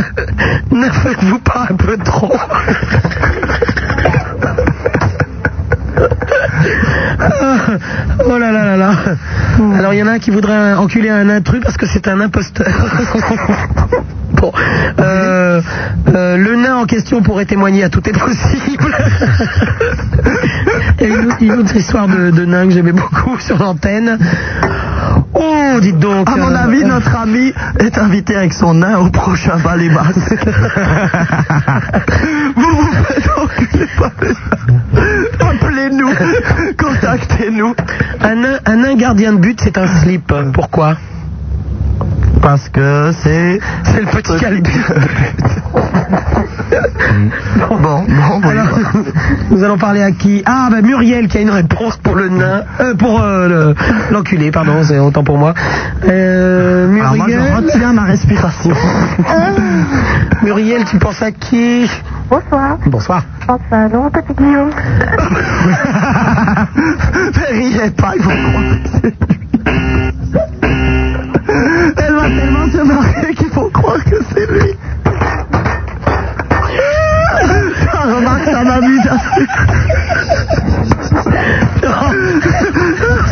[0.70, 2.37] ne faites-vous pas un peu trop?
[8.26, 8.92] Oh là là là là.
[9.78, 12.20] Alors il y en a un qui voudrait enculer un intrus parce que c'est un
[12.20, 12.66] imposteur.
[14.40, 14.50] Bon,
[14.98, 15.60] euh,
[16.12, 18.92] euh, le nain en question pourrait témoigner à tout est possible.
[21.00, 23.56] Il y a une, autre- une autre histoire de, de nain que j'aimais beaucoup sur
[23.58, 24.18] l'antenne.
[25.34, 26.28] Oh, dites donc.
[26.28, 29.88] À mon euh, avis, euh, notre ami est invité avec son nain au prochain ballet
[29.88, 30.16] masque.
[32.56, 34.34] vous vous faites enculer par les
[36.79, 37.74] contactez-nous.
[38.20, 40.33] un, un gardien de but, c'est un slip.
[40.53, 40.96] Pourquoi?
[42.43, 43.59] Parce que c'est...
[43.85, 44.71] C'est le petit calbut.
[47.71, 48.05] Bon, bon,
[48.49, 48.79] Alors,
[49.51, 50.43] nous allons parler à qui?
[50.47, 53.75] Ah, bah Muriel qui a une réponse pour le nain, euh, pour euh, le-
[54.11, 55.55] l'enculé, pardon, c'est autant pour moi.
[56.07, 58.75] Euh, Alors moi, je Muriel, retiens ma respiration.
[60.43, 61.88] Muriel, tu penses à qui?
[62.29, 62.79] Bonsoir.
[62.87, 63.23] Bonsoir.
[63.49, 64.71] Enfin, non, petit Guillaume.
[66.77, 68.33] Ne riez pas, ils vont
[72.85, 74.77] se marrer qu'ils vont croire que c'est lui.
[77.92, 79.47] Ah, remarque, ça m'amuse assez.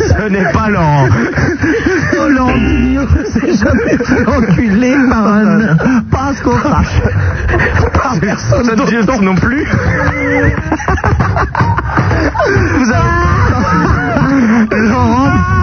[0.09, 1.09] Ce n'est pas Laurent.
[2.19, 5.77] Oh, Laurent Guillaume s'est jamais fait enculer par un.
[6.11, 7.01] Pas à ce qu'on sache.
[7.95, 9.23] Par personne Notre Dieu d'autre.
[9.23, 9.67] non plus.
[12.79, 13.09] Vous avez...
[14.89, 15.62] Laurent...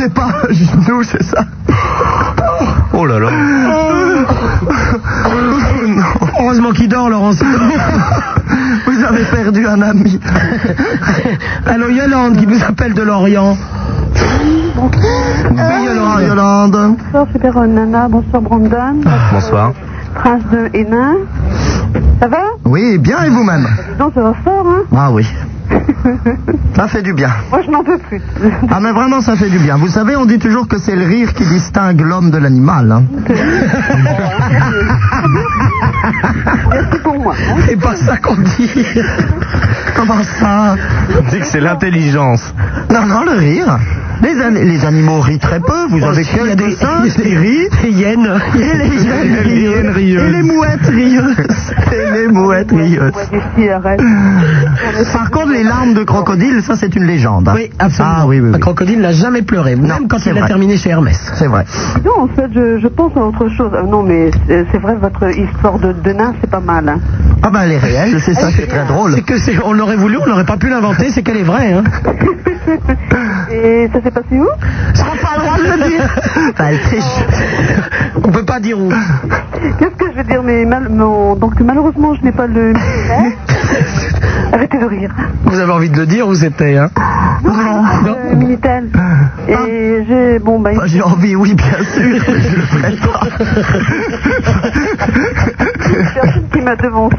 [0.00, 1.44] N'était pas genoux, c'est ça
[2.94, 3.28] Oh là là.
[6.40, 7.32] Heureusement qu'il dort, Laurent.
[7.32, 10.18] Vous avez perdu un ami.
[11.66, 13.58] Allô, Yolande qui nous appelle de Lorient.
[14.16, 16.22] Oui, Yolande.
[16.26, 16.96] Yolande.
[17.12, 18.08] Bonsoir, super Nana.
[18.08, 19.00] Bonsoir, Brandon.
[19.32, 19.72] Bonsoir.
[20.14, 21.16] Prince de Hénin.
[22.20, 22.38] Ça va?
[22.64, 23.66] Oui, bien et vous-même?
[23.98, 24.82] Donc, ça va fort, hein?
[24.96, 25.26] Ah oui.
[26.76, 27.30] Ça fait du bien.
[27.50, 28.20] Moi, je n'en peux plus.
[28.70, 29.76] Ah mais vraiment ça fait du bien.
[29.76, 32.90] Vous savez, on dit toujours que c'est le rire qui distingue l'homme de l'animal.
[32.92, 33.02] hein.
[36.70, 37.34] Merci pour moi.
[37.38, 37.54] hein.
[37.66, 38.70] C'est pas ça qu'on dit.
[39.96, 40.76] Comment ça?
[41.18, 42.54] On dit que c'est l'intelligence.
[42.90, 43.78] Non, non, le rire.
[44.22, 45.86] Les, an- les animaux rient très peu.
[45.88, 47.68] Vous avez Il y a des, quelques singes qui rient.
[47.82, 48.30] des hyènes.
[48.54, 50.22] Et les hyènes Les rieuses.
[50.28, 51.36] Et les mouettes rieuses.
[51.92, 53.12] Et les mouettes rieuses.
[54.86, 55.12] Arrête.
[55.12, 57.48] Par contre, les larmes de crocodile, ça c'est une légende.
[57.48, 57.52] hein.
[57.54, 58.14] Oui, absolument.
[58.18, 60.48] Ah oui, oui, Un crocodile n'a jamais pleuré, même Non, quand c'est il a vrai.
[60.48, 61.18] terminé chez Hermès.
[61.34, 61.64] C'est vrai.
[62.04, 63.70] Donc, en fait, je, je pense à autre chose.
[63.76, 66.88] Ah, non, mais c'est c'est vrai, votre histoire de, de nain, c'est pas mal.
[66.88, 66.98] Hein.
[67.42, 69.12] Ah ben elle est réelle, c'est ça qui est très drôle.
[69.14, 71.72] C'est que c'est, on l'aurait voulu, on n'aurait pas pu l'inventer, c'est qu'elle est vraie.
[71.72, 71.84] Hein.
[73.50, 74.46] Et ça s'est passé où?
[74.46, 76.16] On n'a pas le droit de le dire.
[76.58, 77.04] Bah, elle triche.
[78.24, 78.90] On peut pas dire où.
[79.78, 80.42] Qu'est-ce que je veux dire?
[80.44, 82.72] Mais mal, mon- Donc, malheureusement, je n'ai pas le...
[84.52, 85.10] Arrêtez de rire.
[85.44, 86.90] Vous avez envie de le dire où c'était hein
[87.44, 88.90] Non, euh, Minitel.
[89.48, 90.38] Et j'ai...
[90.40, 90.70] Bon, bah...
[90.76, 92.20] Bah, J'ai envie, oui, bien sûr.
[92.26, 93.20] Je le ferai pas.
[95.88, 97.16] une personne qui m'a devancé.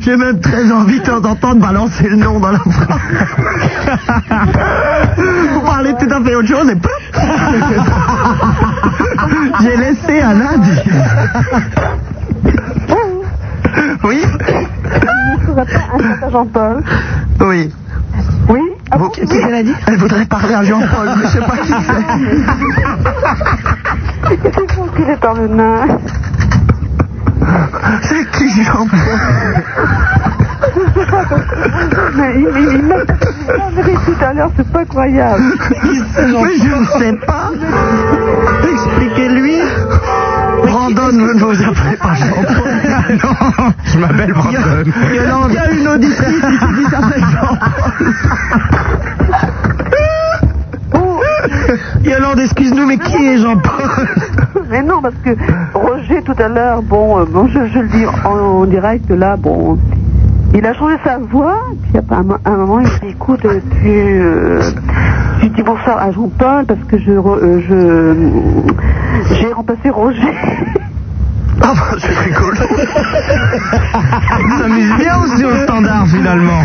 [0.00, 2.98] J'ai même très envie de temps en temps de balancer le nom dans la phrase.
[5.52, 6.92] Vous parlez tout à fait autre chose et plop
[9.62, 10.82] J'ai laissé un indice.
[14.04, 14.20] Oui
[15.54, 15.60] Ne
[16.26, 16.82] un Jean-Paul.
[17.40, 17.70] Oui.
[18.48, 18.60] Oui
[18.90, 19.74] ah Vous- qu'elle a dit?
[19.86, 22.04] Elle voudrait parler à Jean-Paul, mais je sais pas qui c'est.
[24.54, 25.86] C'est vous qui est par le nain?
[28.02, 28.98] C'est qui Jean-Paul?
[32.16, 32.96] Mais il, il, il m'a
[33.82, 35.42] dit tout à l'heure, c'est pas croyable.
[36.18, 37.50] Mais je ne sais pas.
[38.72, 39.58] Expliquez-lui.
[40.66, 42.81] Brandon, vous ne vous appelez pas Jean-Paul.
[43.22, 44.58] non, je m'appelle Brandon.
[45.14, 46.40] Yolande, il y a une auditrice
[46.76, 47.58] qui s'appelle Jean-Paul.
[52.04, 54.06] Yolande, excuse-nous, mais qui est Jean-Paul
[54.70, 55.30] Mais non, parce que
[55.74, 59.36] Roger tout à l'heure, bon, euh, bon je, je le dis en, en direct là,
[59.36, 59.78] bon,
[60.54, 63.88] il a changé sa voix, puis à un, un moment il dit écoute, euh, tu,
[63.88, 64.60] euh,
[65.40, 67.60] tu dis bonsoir à Jean-Paul parce que je, re- euh,
[69.28, 70.20] je, j'ai remplacé Roger.
[71.60, 72.56] Ah bah, c'est rigolo.
[74.40, 76.62] Ils s'amusent bien aussi au standard finalement.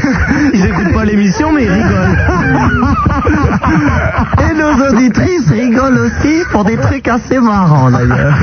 [0.53, 2.17] Ils écoutent pas l'émission mais ils rigolent.
[4.49, 8.33] Et nos auditrices rigolent aussi pour des trucs assez marrants d'ailleurs.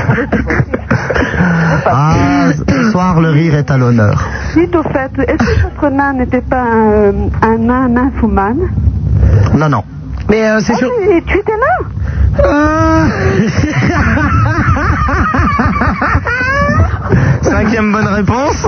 [1.87, 4.23] Ah, ce soir le rire est à l'honneur.
[4.55, 8.69] Dites au fait, est-ce que votre nain n'était pas un, un nain nymphomane
[9.55, 9.83] Non, non.
[10.29, 10.91] Mais euh, c'est Ah, sûr.
[11.27, 11.85] tu étais là
[17.55, 18.67] Cinquième bonne réponse.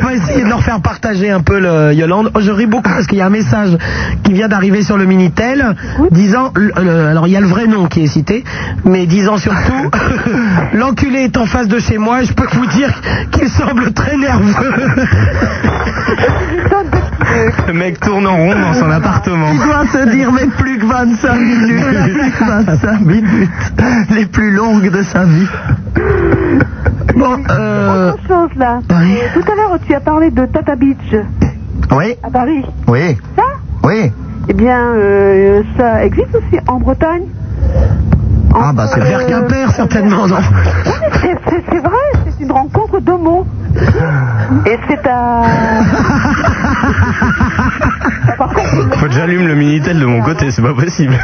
[0.00, 2.30] On va essayer de leur faire partager un peu le Yolande.
[2.34, 3.76] Oh, je ris beaucoup parce qu'il y a un message
[4.24, 5.76] qui vient d'arriver sur le Minitel
[6.10, 8.42] disant, alors il y a le vrai nom qui est cité,
[8.86, 9.90] mais disant surtout,
[10.72, 14.16] l'enculé est en face de chez moi et je peux vous dire qu'il semble très
[14.16, 14.72] nerveux.
[17.66, 19.48] Le mec tourne en rond dans son appartement.
[19.52, 23.72] Il doit se dire mais plus que 25 minutes, plus que 25 minutes,
[24.10, 25.48] les plus longues de sa vie.
[27.16, 28.78] Bon, euh, Autre chose là.
[28.90, 29.18] Oui.
[29.34, 31.14] Tout à l'heure tu as parlé de Tata Beach.
[31.90, 32.64] Oui, À Paris.
[32.86, 33.42] oui, Ça?
[33.82, 34.12] Oui.
[34.50, 37.22] Eh bien, euh, ça existe aussi en Bretagne.
[38.54, 40.36] Ah bah c'est Vers Quimper, certainement, non
[41.20, 43.46] C'est vrai, c'est une rencontre d'homo.
[44.66, 45.42] Et c'est à.
[48.38, 51.14] Par contre, Faut que j'allume le Minitel de mon côté, c'est pas possible.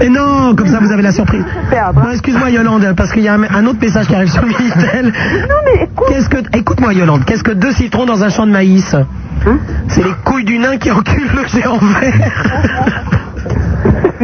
[0.00, 1.44] Et non, comme ça vous avez la surprise.
[1.72, 5.06] Non, excuse-moi Yolande, parce qu'il y a un, un autre message qui arrive sur Minitel.
[5.06, 6.06] Non, mais écoute.
[6.08, 8.94] Qu'est-ce que, écoute-moi Yolande, qu'est-ce que deux citrons dans un champ de maïs
[9.88, 12.30] C'est les couilles du nain qui enculent le géant vert.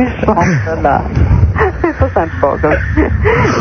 [2.14, 2.70] sympa, ça.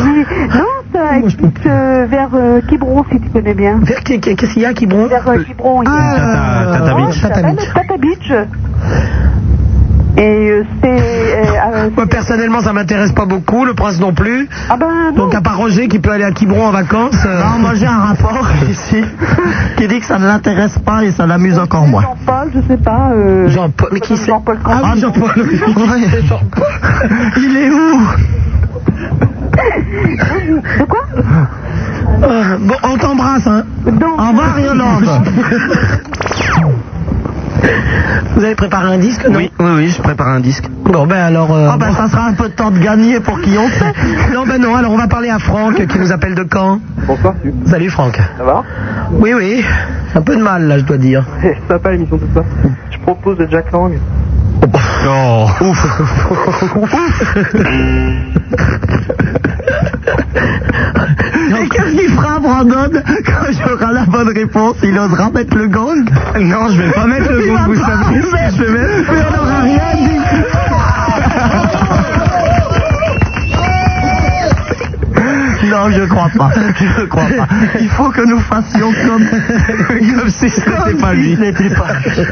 [0.04, 0.24] Oui,
[0.54, 3.78] non, ça existe euh, vers euh, Quiberon, si tu connais bien.
[3.82, 6.78] Vers- Qu'est-ce qu'il y a qui bronze Vers euh, Quiberon, il y a Ah, Tata-
[6.78, 7.14] Tata Beach.
[7.20, 7.72] ça Tata s'appelle Beach.
[7.74, 8.32] Tata Beach.
[10.16, 10.88] Et euh, c'est...
[10.90, 14.48] euh, euh, Moi personnellement ça m'intéresse pas beaucoup, le prince non plus.
[14.68, 15.24] ah ben non.
[15.26, 17.24] Donc à part Roger qui peut aller à Quiberon en vacances.
[17.24, 19.02] euh, Non, moi j'ai un rapport ici
[19.76, 22.02] qui dit que ça ne l'intéresse pas et ça l'amuse encore moins.
[22.02, 23.10] Jean-Paul, je sais pas.
[23.12, 25.30] Euh, Jean-Paul, mais qui c'est Jean-Paul Ah oui, Jean-Paul.
[27.38, 28.00] Il est où?
[29.60, 31.00] De quoi
[32.22, 33.62] Euh, bon, on t'embrasse, hein.
[33.86, 35.04] Donc, Au revoir Yolande.
[38.36, 40.64] Vous avez préparé un disque, non Oui, oui, oui, je prépare un disque.
[40.84, 41.52] Bon, ben alors.
[41.54, 41.94] euh, Ah ben bon.
[41.94, 43.92] ça sera un peu de temps de gagner pour qui on sait.
[44.34, 46.80] Non, ben non, alors on va parler à Franck qui nous appelle de Caen.
[47.06, 47.52] Bonsoir, tu.
[47.66, 48.16] Salut Franck.
[48.38, 48.62] Ça va?
[49.12, 49.62] Oui, oui,
[50.14, 51.24] un peu de mal là, je dois dire.
[51.42, 52.42] C'est sympa l'émission tout ça?
[52.90, 53.92] Je propose de Jack Lang.
[55.06, 55.46] Oh,
[60.34, 62.90] Et qu'est-ce qu'il fera Brandon
[63.26, 66.04] quand j'aurai la bonne réponse Il osera mettre le gong
[66.40, 68.20] Non, je vais pas mettre le gong, vous savez.
[68.56, 70.20] Je vais mettre- Mais on n'aura rien dit
[75.70, 76.50] Non, je crois pas.
[76.98, 77.46] Je crois pas.
[77.80, 79.24] Il faut que nous fassions comme,
[80.18, 81.36] Comme si ce n'était pas lui.
[81.36, 82.24] ce n'était pas lui.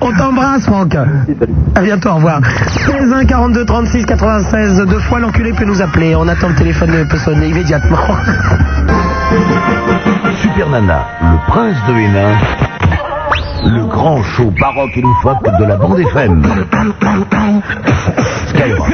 [0.00, 0.92] On t'embrasse, Franck.
[0.94, 1.54] salut.
[1.74, 2.40] À bientôt, au revoir.
[2.86, 4.76] 16 1 42 36 96.
[4.86, 6.14] Deux fois, l'enculé peut nous appeler.
[6.16, 7.98] On attend le téléphone peut sonner immédiatement.
[10.42, 12.34] Super Nana, le prince de Hénin,
[13.64, 16.42] le grand show baroque et loufoque de la bande FM.
[18.60, 18.88] Skyrock.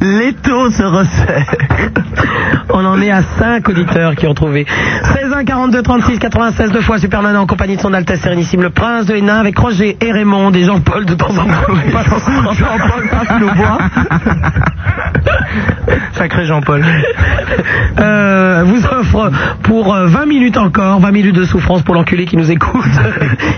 [0.00, 1.54] L'étau se resserre.
[2.70, 4.66] On en est à 5 auditeurs qui ont trouvé.
[5.14, 8.70] 16 1 42 36 96 deux fois Superman en compagnie de son Altesse Sérénissime le
[8.70, 11.74] Prince de Hénin avec Roger et Raymond et Jean-Paul de temps en temps.
[12.52, 13.78] Jean-Paul passe nous voir.
[16.12, 16.84] Sacré Jean-Paul.
[17.98, 19.30] Euh, vous offre
[19.62, 22.84] pour euh, 20 minutes encore, 20 minutes de souffrance pour l'enculé qui nous écoute.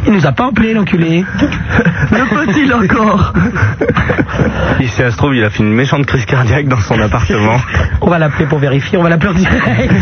[0.06, 1.24] Il nous a pas appelé l'enculé.
[1.40, 2.95] Le petit encore.
[4.80, 7.56] Il si ça se trouve, il a fait une méchante crise cardiaque dans son appartement.
[8.00, 9.92] On va l'appeler pour vérifier, on va l'appeler en direct.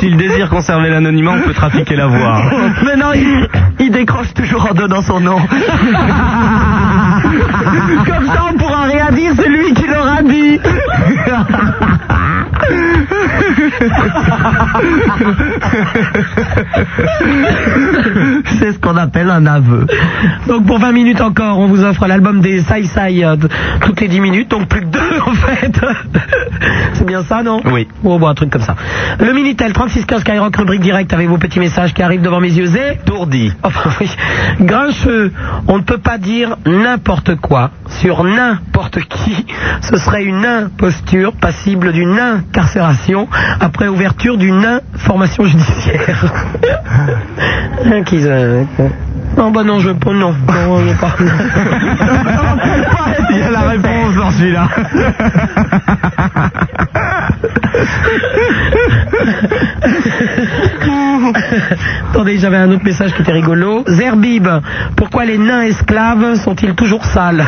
[0.00, 2.42] S'il désire conserver l'anonymat, on peut trafiquer la voix.
[2.84, 3.48] Mais non, il,
[3.80, 5.38] il décroche toujours en donnant son nom.
[8.06, 10.60] Comme ça, on pourra rien dire, c'est lui qui l'aura dit.
[18.58, 19.86] c'est ce qu'on appelle un aveu.
[20.46, 23.36] Donc pour 20 minutes encore, on vous offre l'album des Sai Sai euh,
[23.82, 25.80] toutes les 10 minutes, donc plus que deux en fait.
[26.94, 27.60] C'est bien ça, non?
[27.66, 27.86] Oui.
[28.04, 28.76] Oh, bon, un truc comme ça.
[29.20, 32.74] Le Minitel 3615 Skyrock, rubrique direct avec vos petits messages qui arrivent devant mes yeux.
[32.76, 32.98] Et...
[33.04, 33.52] Tourdi.
[33.62, 34.10] Enfin oui,
[34.60, 35.32] grincheux,
[35.68, 39.46] on ne peut pas dire n'importe quoi sur n'importe qui.
[39.82, 43.25] Ce serait une imposture passible d'une incarcération
[43.60, 46.24] après ouverture d'une information judiciaire.
[47.88, 48.64] Euh,
[49.36, 50.32] Non, bah non, je veux pas, non.
[50.48, 51.14] Non, je veux pas.
[53.30, 54.68] Il y a la réponse dans celui-là.
[62.10, 63.84] Attendez, j'avais un autre message qui était rigolo.
[63.86, 64.48] Zerbib,
[64.96, 67.44] pourquoi les nains esclaves sont-ils toujours sales?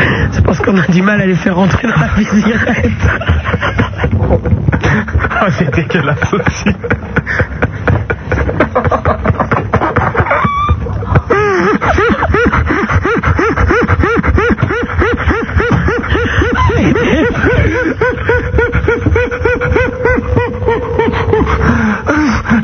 [0.32, 2.90] C'est parce qu'on a du mal à les faire rentrer dans la visirette.
[5.42, 6.74] Oh, c'est dégueulasse aussi.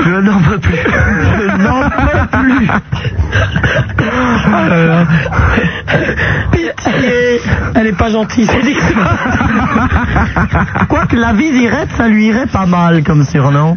[0.05, 0.76] Je n'en peux plus.
[0.76, 2.68] Je n'en peux plus.
[5.61, 5.86] Pitié.
[7.74, 8.49] Elle est pas gentille.
[10.89, 13.76] Quoique la visirette, ça lui irait pas mal comme surnom.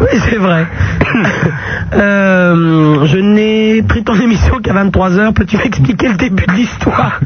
[0.00, 0.66] Oui, c'est vrai.
[1.94, 5.32] Euh, je n'ai pris ton émission qu'à 23h.
[5.34, 7.20] Peux-tu m'expliquer le début de l'histoire?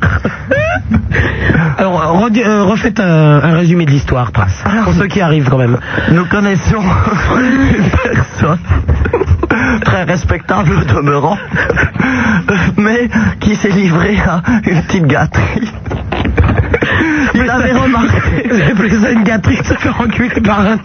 [1.79, 4.63] Alors, euh, refaites un, un résumé de l'histoire, Prince.
[4.85, 5.79] Pour ceux qui arrivent quand même.
[6.13, 6.83] Nous connaissions
[7.39, 8.59] une personne
[9.81, 11.39] très respectable au demeurant,
[12.77, 13.09] mais
[13.41, 15.73] qui s'est livrée à une petite gâterie.
[17.35, 18.51] Il avait remarqué.
[18.73, 20.79] Appelé ça une gâterie de se faire enculer par un.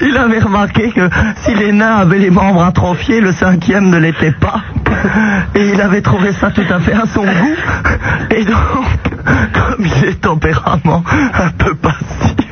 [0.00, 1.08] Il avait remarqué que
[1.42, 4.62] si les nains avaient les membres atrophiés, le cinquième ne l'était pas.
[5.54, 7.56] Et il avait trouvé ça tout à fait à son goût.
[8.30, 8.54] Et donc,
[9.52, 11.02] comme il est tempérament
[11.34, 12.45] un peu passif,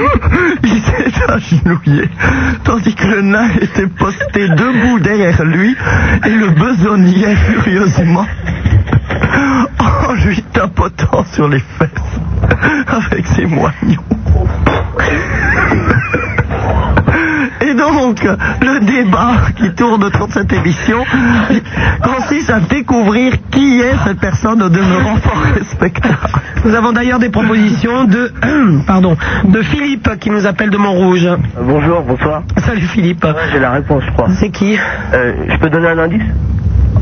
[0.62, 2.08] il s'est agenouillé,
[2.64, 5.76] tandis que le nain était posté debout derrière lui
[6.26, 8.26] et le besognait furieusement
[9.80, 11.88] en lui tapotant sur les fesses
[12.88, 14.04] avec ses moignons.
[17.62, 18.22] Et donc,
[18.62, 21.04] le débat qui tourne autour de cette émission
[22.02, 26.16] consiste à découvrir qui est cette personne au demeurant fort respectable.
[26.64, 28.32] Nous avons d'ailleurs des propositions de,
[28.86, 31.28] pardon, de Philippe qui nous appelle de Montrouge.
[31.62, 32.42] Bonjour, bonsoir.
[32.64, 33.26] Salut Philippe.
[33.52, 34.28] J'ai la réponse, je crois.
[34.38, 34.76] C'est qui?
[35.12, 36.22] Euh, je peux donner un indice?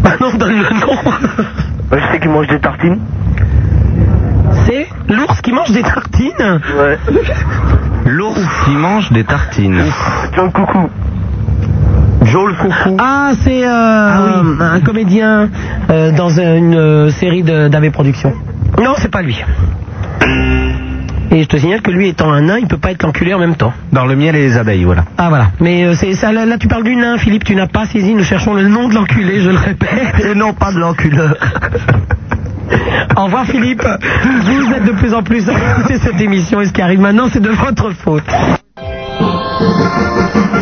[0.04, 0.96] Ah non, donne le nom.
[1.92, 2.98] Euh, Je sais qu'il mange des tartines.
[4.68, 6.98] C'est l'ours qui mange des tartines Ouais.
[8.06, 9.82] L'ours qui mange des tartines.
[10.34, 10.88] Tiens, coucou.
[12.22, 12.96] Joe le coucou.
[13.00, 15.48] Ah, c'est euh, un comédien
[15.90, 18.34] euh, dans une euh, série de- d'AV Productions.
[18.78, 19.42] Non, c'est pas lui.
[21.30, 23.38] Et je te signale que lui étant un nain, il peut pas être l'enculé en
[23.38, 23.72] même temps.
[23.92, 25.04] Dans le miel et les abeilles, voilà.
[25.18, 25.48] Ah voilà.
[25.60, 28.14] Mais euh, c'est ça, là, là, tu parles du nain, Philippe, tu n'as pas saisi.
[28.14, 30.24] Nous cherchons le nom de l'enculé, je le répète.
[30.24, 31.34] Et non pas de l'enculeur.
[33.16, 33.82] Au revoir Philippe.
[34.44, 37.28] Vous êtes de plus en plus à écouter cette émission et ce qui arrive maintenant,
[37.32, 38.24] c'est de votre faute.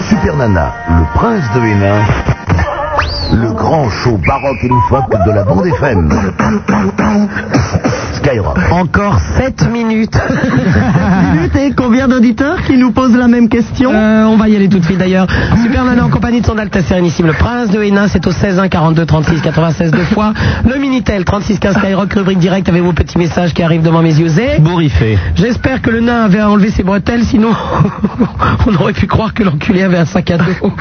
[0.08, 2.02] Super Nana, le prince de Hénin,
[3.42, 6.08] le grand show baroque et loufoque de la bande FM.
[8.26, 8.58] Skyrock.
[8.72, 10.18] Encore 7 minutes.
[11.56, 14.80] Et combien d'auditeurs qui nous posent la même question Euh, on va y aller tout
[14.80, 15.28] de suite d'ailleurs.
[15.62, 18.58] Super Nana en compagnie de son Altesse Sérénissime, le Prince de Hénin, c'est au 16
[18.58, 20.32] 1 42 36 96 deux fois.
[20.68, 24.18] Le Minitel 36 15 Skyrock, rubrique direct avec vos petits messages qui arrivent devant mes
[24.18, 24.26] yeux?
[24.40, 25.18] Et Bourriffé.
[25.36, 27.50] J'espère que le nain avait enlevé ses bretelles, sinon
[28.66, 30.72] on aurait pu croire que l'enculé avait un sac à dos.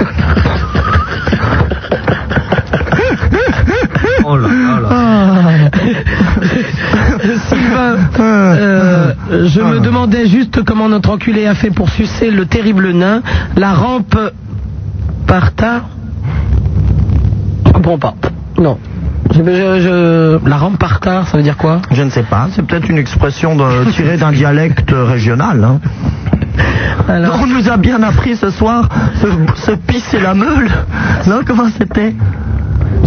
[7.49, 9.13] Sylvain, euh,
[9.45, 13.21] je me demandais juste comment notre enculé a fait pour sucer le terrible nain.
[13.55, 14.17] La rampe
[15.27, 15.81] par tard
[17.65, 18.13] Je comprends pas.
[18.57, 18.77] Non.
[19.33, 22.47] Je- je- je- La rampe par tard, ça veut dire quoi Je ne sais pas,
[22.51, 25.63] c'est peut-être une expression de- tirée d'un dialecte régional.
[25.63, 25.79] hein.
[27.09, 28.87] Alors, On nous a bien appris ce soir
[29.21, 29.27] se,
[29.61, 30.69] se pisser la meule.
[31.27, 32.15] Non, comment c'était?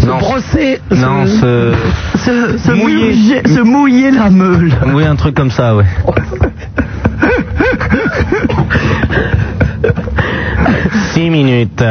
[0.08, 0.18] Non.
[0.18, 0.80] brosser.
[0.90, 1.72] Non, se-
[2.14, 2.18] ce...
[2.18, 3.12] se, se Mouiller.
[3.12, 4.72] mouiller, se mouiller la meule.
[4.94, 5.84] Oui, un truc comme ça, ouais.
[11.14, 11.84] Six minutes.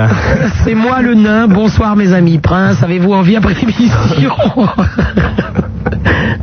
[0.63, 1.47] C'est moi le nain.
[1.47, 2.37] Bonsoir mes amis.
[2.39, 3.95] Prince, avez-vous envie après l'émission?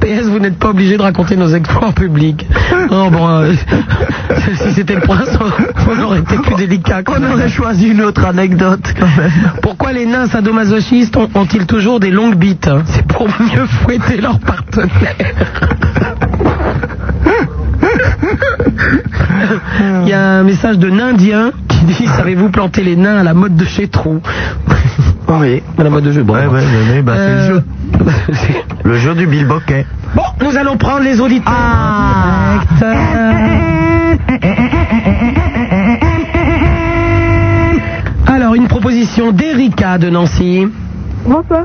[0.05, 2.47] PS, vous n'êtes pas obligé de raconter nos exploits en public.
[2.91, 3.53] Non, bon, euh,
[4.63, 5.31] si c'était le prince,
[5.89, 7.03] on, aurait été plus délicat.
[7.03, 9.31] quand On aurait choisi une autre anecdote quand même.
[9.63, 12.83] Pourquoi les nains sadomasochistes ont- ont-ils toujours des longues bites hein?
[12.87, 14.91] C'est pour mieux fouetter leur partenaire.
[20.03, 23.35] Il y a un message de Nindien qui dit Savez-vous planter les nains à la
[23.35, 24.21] mode de chez Trou?
[25.29, 25.63] Oui.
[25.79, 26.35] À la mode de jeu, bon.
[26.35, 27.63] Ouais, ouais, ouais, ouais, bah, c'est le Euh, jeu.
[28.85, 29.87] Le jeu du bilboquet.
[30.15, 31.55] Bon, nous allons prendre les auditeurs.
[32.79, 33.85] direct.
[38.27, 40.67] Alors, une proposition d'Erika de Nancy.
[41.27, 41.65] Bonsoir.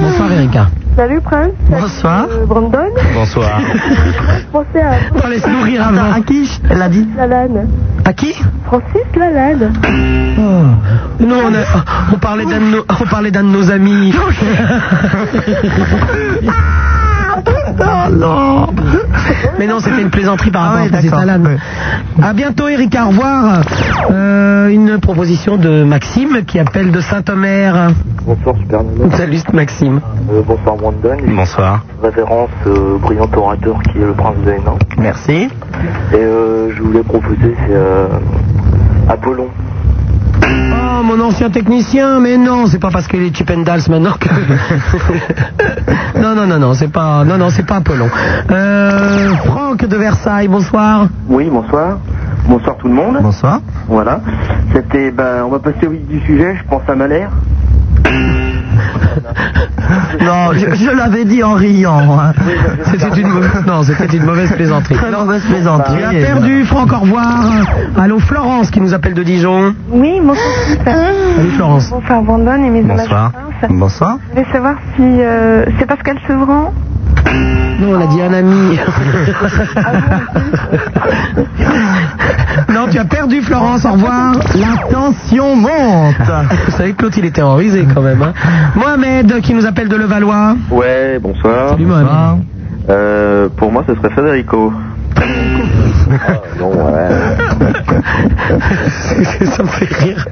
[0.00, 0.68] Bonsoir Erika.
[0.96, 1.50] Salut Prince.
[1.68, 2.26] Salut, Bonsoir.
[2.30, 2.78] euh, Brandon.
[3.14, 3.60] Bonsoir.
[4.52, 4.92] Pensez à
[5.24, 6.12] On laisse nourrir avant.
[6.12, 7.68] À qui Elle a dit Lalanne.
[8.04, 8.32] À qui
[8.66, 9.72] Francis Lalanne.
[11.20, 11.84] Non, on, a-
[12.14, 14.14] on parlait d'un de, nos- on parlait d'un de nos amis.
[17.80, 18.66] Oh non
[19.58, 21.24] Mais non, c'était une plaisanterie par Ah rapport ouais, à.
[21.24, 21.46] Lalanne.
[22.18, 22.24] Ouais.
[22.24, 23.62] À bientôt Erika, au revoir.
[24.10, 27.90] Euh, une proposition de Maxime qui appelle de Saint-Omer.
[28.26, 29.16] Bonsoir, Super Nana.
[29.16, 30.00] Salut Maxime.
[30.32, 31.16] Euh, bonsoir, Brandon.
[31.26, 31.84] Bonsoir.
[32.02, 34.74] Révérence euh, au brillant orateur qui est le prince de Hénin.
[34.98, 35.48] Merci.
[36.12, 38.06] Et euh, je voulais proposer, c'est euh,
[39.08, 39.48] Apollon.
[40.46, 44.28] Oh, mon ancien technicien, mais non, c'est pas parce qu'il est Chippendales maintenant que.
[46.20, 48.08] non, non, non, non, c'est pas, non, non, c'est pas Apollon.
[48.50, 51.06] Euh, Franck de Versailles, bonsoir.
[51.28, 51.98] Oui, bonsoir.
[52.46, 53.18] Bonsoir tout le monde.
[53.22, 53.60] Bonsoir.
[53.88, 54.20] Voilà.
[54.74, 56.56] C'était, ben, on va passer au vif du sujet.
[56.56, 57.28] Je pense à Malher.
[60.20, 62.18] Non, je, je l'avais dit en riant.
[62.18, 62.32] hein.
[62.86, 64.94] C'était une, mauvaise- non, c'était une mauvaise plaisanterie.
[64.94, 65.98] Très mauvaise plaisanterie.
[66.10, 67.50] Tu as perdu, Franck, au revoir.
[67.98, 69.74] Allô, Florence qui nous appelle de Dijon.
[69.90, 70.46] Oui, bonsoir.
[70.84, 71.90] Salut, Florence.
[71.90, 73.32] Bonsoir, Brandon et mes Bonsoir.
[73.68, 74.18] Bonsoir.
[74.28, 76.72] Je voulais savoir si euh, c'est Pascal Sevran.
[77.80, 78.78] Non, on a dit un ami.
[82.94, 84.34] tu as perdu, Florence, au revoir.
[84.54, 86.14] La tension monte.
[86.66, 88.22] Vous savez que l'autre, il était en risée quand même.
[88.22, 88.32] Hein.
[88.76, 90.54] Mohamed qui nous appelle de Levallois.
[90.70, 91.70] Ouais, bonsoir.
[91.70, 92.44] Salut, Mohamed.
[92.88, 94.72] Euh, pour moi, ce serait Federico.
[96.58, 97.08] Non, ouais.
[99.56, 100.24] Ça me fait rire.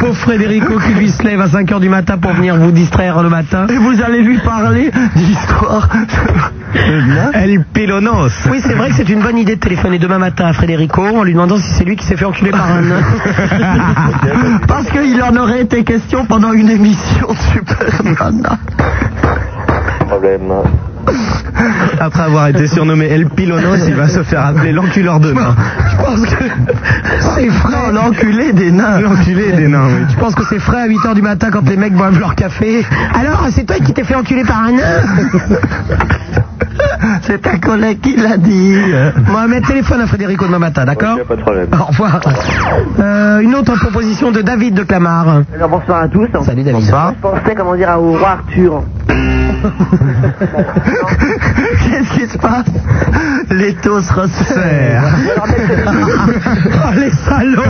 [0.00, 3.28] Pauvre Frédérico qui lui se lève à 5h du matin pour venir vous distraire le
[3.28, 3.66] matin.
[3.68, 5.88] Et vous allez lui parler d'histoire.
[7.34, 8.30] El Pilonos.
[8.50, 11.24] Oui, c'est vrai que c'est une bonne idée de téléphoner demain matin à Frédérico en
[11.24, 13.00] lui demandant si c'est lui qui s'est fait enculer par un nain.
[14.68, 18.58] Parce qu'il en aurait été question pendant une émission de Super Nana.
[20.06, 20.52] Problème.
[22.00, 25.54] Après avoir été surnommé El Pilonos, il va se faire appeler l'enculeur de nains.
[25.90, 26.44] Je pense que
[27.34, 27.92] c'est frais.
[27.92, 29.00] L'enculé des nains.
[29.00, 30.04] L'enculé des nains, oui.
[30.08, 32.84] Je pense que c'est frais à 8h du matin quand les mecs boivent leur café.
[33.14, 34.82] Alors, c'est toi qui t'es fait enculer par un nain
[37.22, 38.76] C'est ta collègue qui l'a dit.
[39.28, 41.66] Mohamed, téléphone à Frédérico demain matin, d'accord pas de problème.
[41.72, 42.20] Au revoir.
[42.98, 45.42] Euh, une autre proposition de David de Clamart.
[45.54, 46.28] Alors, bonsoir à tous.
[46.44, 46.80] Salut David.
[46.80, 47.12] Bonsoir.
[47.16, 48.82] Je pensais, comment dire, au roi Arthur.
[51.84, 52.66] Qu'est-ce qui se passe
[53.50, 55.02] L'étau se resserre.
[56.88, 57.62] Oh les salauds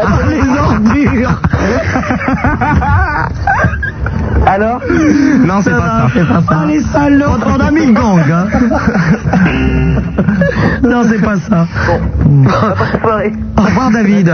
[0.00, 1.40] Oh les ordures
[4.46, 4.80] Alors
[5.44, 6.08] Non, c'est pas ça.
[6.14, 6.60] C'est pas ça.
[6.62, 8.20] Oh les salauds On a mis gang.
[8.30, 8.46] Hein.
[10.82, 11.66] Non, c'est pas ça.
[13.58, 14.32] Au revoir David.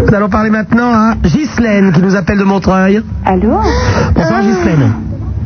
[0.00, 3.02] Nous allons parler maintenant à Ghislaine qui nous appelle de Montreuil.
[3.24, 3.60] Allô?
[4.14, 4.92] Bonsoir Ghislaine.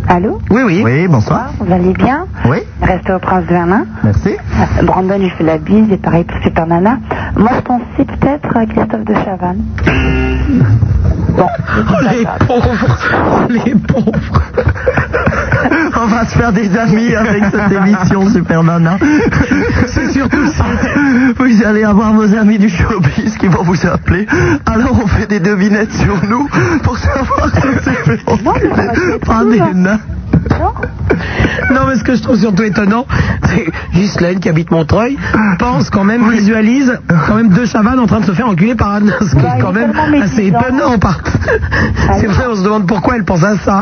[0.09, 0.83] Allô Oui, oui.
[0.85, 1.51] Oui, bonsoir.
[1.59, 3.85] Vous allez bien Oui, Restez au Prince de Hénin.
[4.03, 4.37] merci.
[4.83, 6.99] Brandon, je fais la bise et pareil pour Super Nana.
[7.37, 9.65] Moi, je pensais peut-être à Christophe de Chavannes.
[11.37, 12.97] Bon, Oh, les pauvres
[13.27, 14.43] Oh, Les pauvres
[16.25, 18.99] va se faire des amis avec cette émission Super Nana.
[19.87, 20.65] C'est surtout ça.
[21.37, 24.27] Vous allez avoir vos amis du showbiz qui vont vous appeler.
[24.67, 26.49] Alors on fait des devinettes sur nous
[26.83, 28.21] pour savoir si c'est fait
[29.27, 30.01] par des nains.
[31.73, 33.07] Non, mais ce que je trouve surtout étonnant,
[33.45, 35.17] c'est Ghislaine qui habite Montreuil
[35.59, 38.95] pense quand même, visualise quand même deux chavannes en train de se faire enculer par
[38.95, 40.99] un ce qui Bah, est quand il est même assez étonnant.
[40.99, 41.21] Par...
[42.19, 43.81] C'est vrai, on se demande pourquoi elle pense à ça.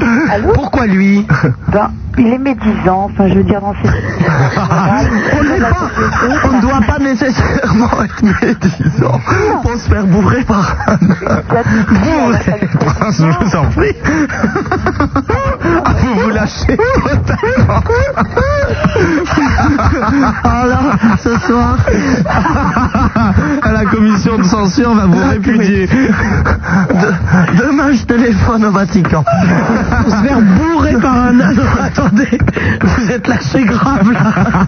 [0.55, 1.27] Pourquoi lui
[1.73, 3.89] ben, il est médisant, enfin, je veux dire, dans ses...
[3.89, 5.91] On n'est pas-
[6.45, 9.19] on ne doit pas nécessairement être médisant
[9.63, 12.39] pour se faire bourrer par un nain.
[12.81, 13.97] Prince, je vous en prie.
[15.85, 16.52] Ah, vous vous lâchez
[20.45, 21.77] Alors, ce soir,
[23.73, 25.87] La commission de censure va vous répudier.
[25.87, 29.25] de- demain je téléphone au Vatican.
[30.07, 31.33] Se faire bourrer par un.
[31.33, 31.45] Non,
[31.83, 32.39] attendez,
[32.83, 34.65] vous êtes lâché grave là.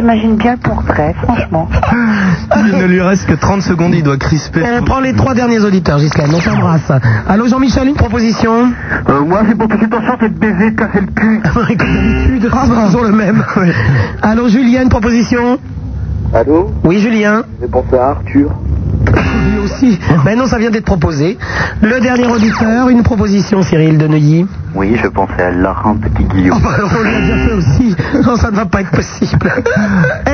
[0.00, 1.68] J'imagine bien le portrait, franchement.
[2.56, 4.62] Il ne lui reste que 30 secondes, il doit crisper.
[4.80, 6.90] On prend les trois derniers auditeurs, Ghislaine, on t'embrasse.
[7.28, 8.72] Allô Jean-Michel, une proposition
[9.10, 11.42] Euh, moi, c'est pour toute intention, c'est de baiser, de casser le cul.
[12.40, 13.44] Comme ah, c'est toujours le même.
[14.22, 15.58] Allô Julien, une proposition
[16.32, 18.52] Allô Oui Julien J'ai pensé à Arthur.
[19.40, 19.98] Lui aussi.
[20.24, 21.38] Ben non, ça vient d'être proposé.
[21.82, 24.46] Le dernier auditeur, une proposition, Cyril de Neuilly.
[24.74, 26.58] Oui, je pensais à Laurent Petit Guillaume.
[26.60, 27.96] Oh, bah, on l'a déjà fait aussi.
[28.24, 29.52] Non, ça ne va pas être possible.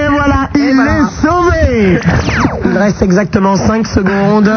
[0.69, 0.93] Il voilà.
[0.99, 2.01] est sauvé
[2.64, 4.51] Il reste exactement 5 secondes.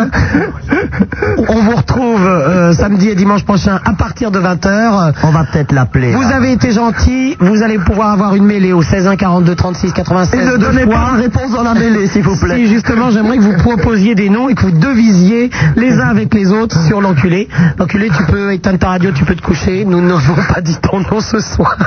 [1.48, 5.14] On vous retrouve euh, samedi et dimanche prochain à partir de 20h.
[5.24, 6.12] On va peut-être l'appeler.
[6.12, 6.36] Vous là.
[6.36, 10.40] avez été gentil, vous allez pouvoir avoir une mêlée au 16 1 42 36 96.
[10.40, 10.94] Et ne donnez fois.
[10.94, 12.56] pas la réponse dans la mêlée, s'il vous plaît.
[12.56, 16.34] Si justement j'aimerais que vous proposiez des noms et que vous devisiez les uns avec
[16.34, 17.48] les autres sur l'enculé.
[17.78, 19.86] L'enculé, tu peux éteindre ta radio, tu peux te coucher.
[19.86, 21.78] Nous n'avons pas dit ton nom ce soir.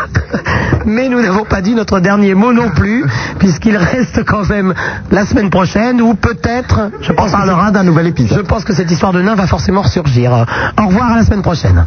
[0.86, 3.04] Mais nous n'avons pas dit notre dernier mot non plus,
[3.38, 4.74] puisqu'il reste quand même
[5.10, 8.46] la semaine prochaine ou peut-être, je On pense, que parlera d'un nouvel je épisode.
[8.46, 10.46] pense que cette histoire de nain va forcément ressurgir.
[10.80, 11.84] Au revoir à la semaine prochaine.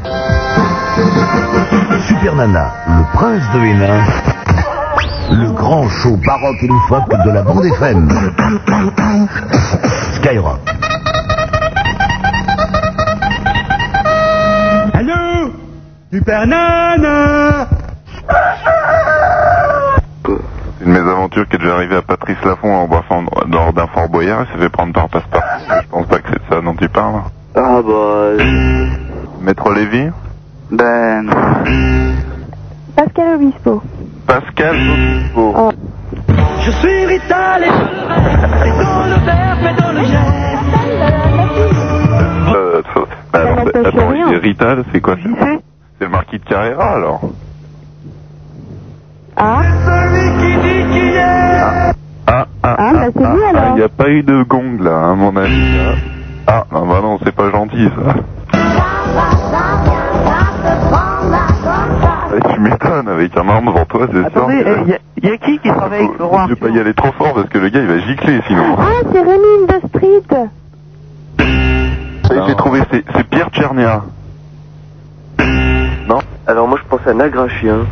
[2.08, 4.04] Super Nana, le prince de Hénin,
[5.32, 8.10] le grand show baroque et loufoque de la bande FM.
[10.16, 10.60] Skyrock.
[14.94, 15.52] Allô?
[16.14, 17.68] Super Nana
[21.00, 24.54] Aventures qui est déjà arrivé à Patrice Laffont en boissant lors d'un Fort Boyard, il
[24.54, 25.64] s'est fait prendre par passe-partout.
[25.82, 27.22] Je pense pas que c'est de ça dont tu parles.
[27.56, 28.43] Ah bah...
[29.41, 30.10] Maître Lévy
[30.72, 31.30] Ben...
[32.96, 33.82] Pascal Obispo.
[34.26, 35.54] Pascal Obispo.
[35.58, 35.72] Oh.
[36.62, 40.46] Je suis Rital et je et dans le verbe et dans le geste.
[42.56, 42.82] Euh,
[43.34, 45.30] bah alors, attends, Rital, c'est quoi ça
[46.00, 47.22] C'est le marquis de Carrera alors
[49.38, 51.94] Ah Celui qui dit qu'il est.
[52.28, 53.64] Ah, ah, Ah, bah, c'est lui, alors.
[53.72, 55.78] Il n'y a pas eu de gong là, à mon avis.
[55.78, 55.96] là.
[56.48, 58.16] Ah, ah, bah non, c'est pas gentil ça.
[62.38, 64.26] Eh, tu m'étonnes, avec un arme devant toi, c'est sûr.
[64.26, 64.66] Attendez,
[65.18, 67.12] il y, a qui qui travaille avec le roi Je vais pas y aller trop
[67.14, 68.76] fort parce que le gars il va gicler sinon.
[68.78, 69.56] Ah, c'est Rémi.
[72.28, 74.04] Ça y est, J'ai trouvé, c'est c'est Pierre Tchernia.
[76.08, 76.20] Non?
[76.48, 77.86] Alors moi je pense à Nagrachien.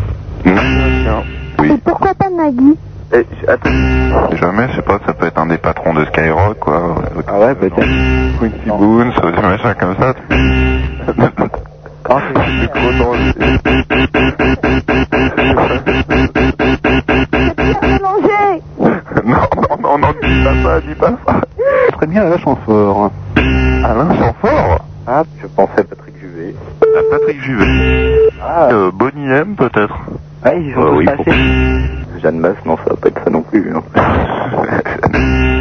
[0.44, 1.24] Tiens.
[1.60, 2.78] Oui, Et pourquoi pas Nagui
[3.14, 4.36] Eh, attends.
[4.36, 6.96] jamais, je sais pas, ça peut être un des patrons de Skyrock quoi.
[7.28, 7.76] Ah ouais, peut-être.
[8.40, 10.14] Quincy Boone, ça des machins comme ça.
[12.10, 12.92] Ah, c'est trop
[19.26, 21.42] non, non, non, non, dis pas ça, dis pas ça.
[21.98, 23.12] Très bien Alain Chamfort.
[23.38, 26.56] Alain Chamfort Ah, je pensais à Patrick Juvet.
[26.82, 28.30] À Patrick Juvet.
[28.42, 29.98] Ah, Euh, Bonnie M peut-être
[30.46, 31.38] ah ils Euh, ont oui, tous passé.
[32.22, 33.74] Jeanne Masse, non, ça va pas être ça non plus.
[33.76, 33.84] hein.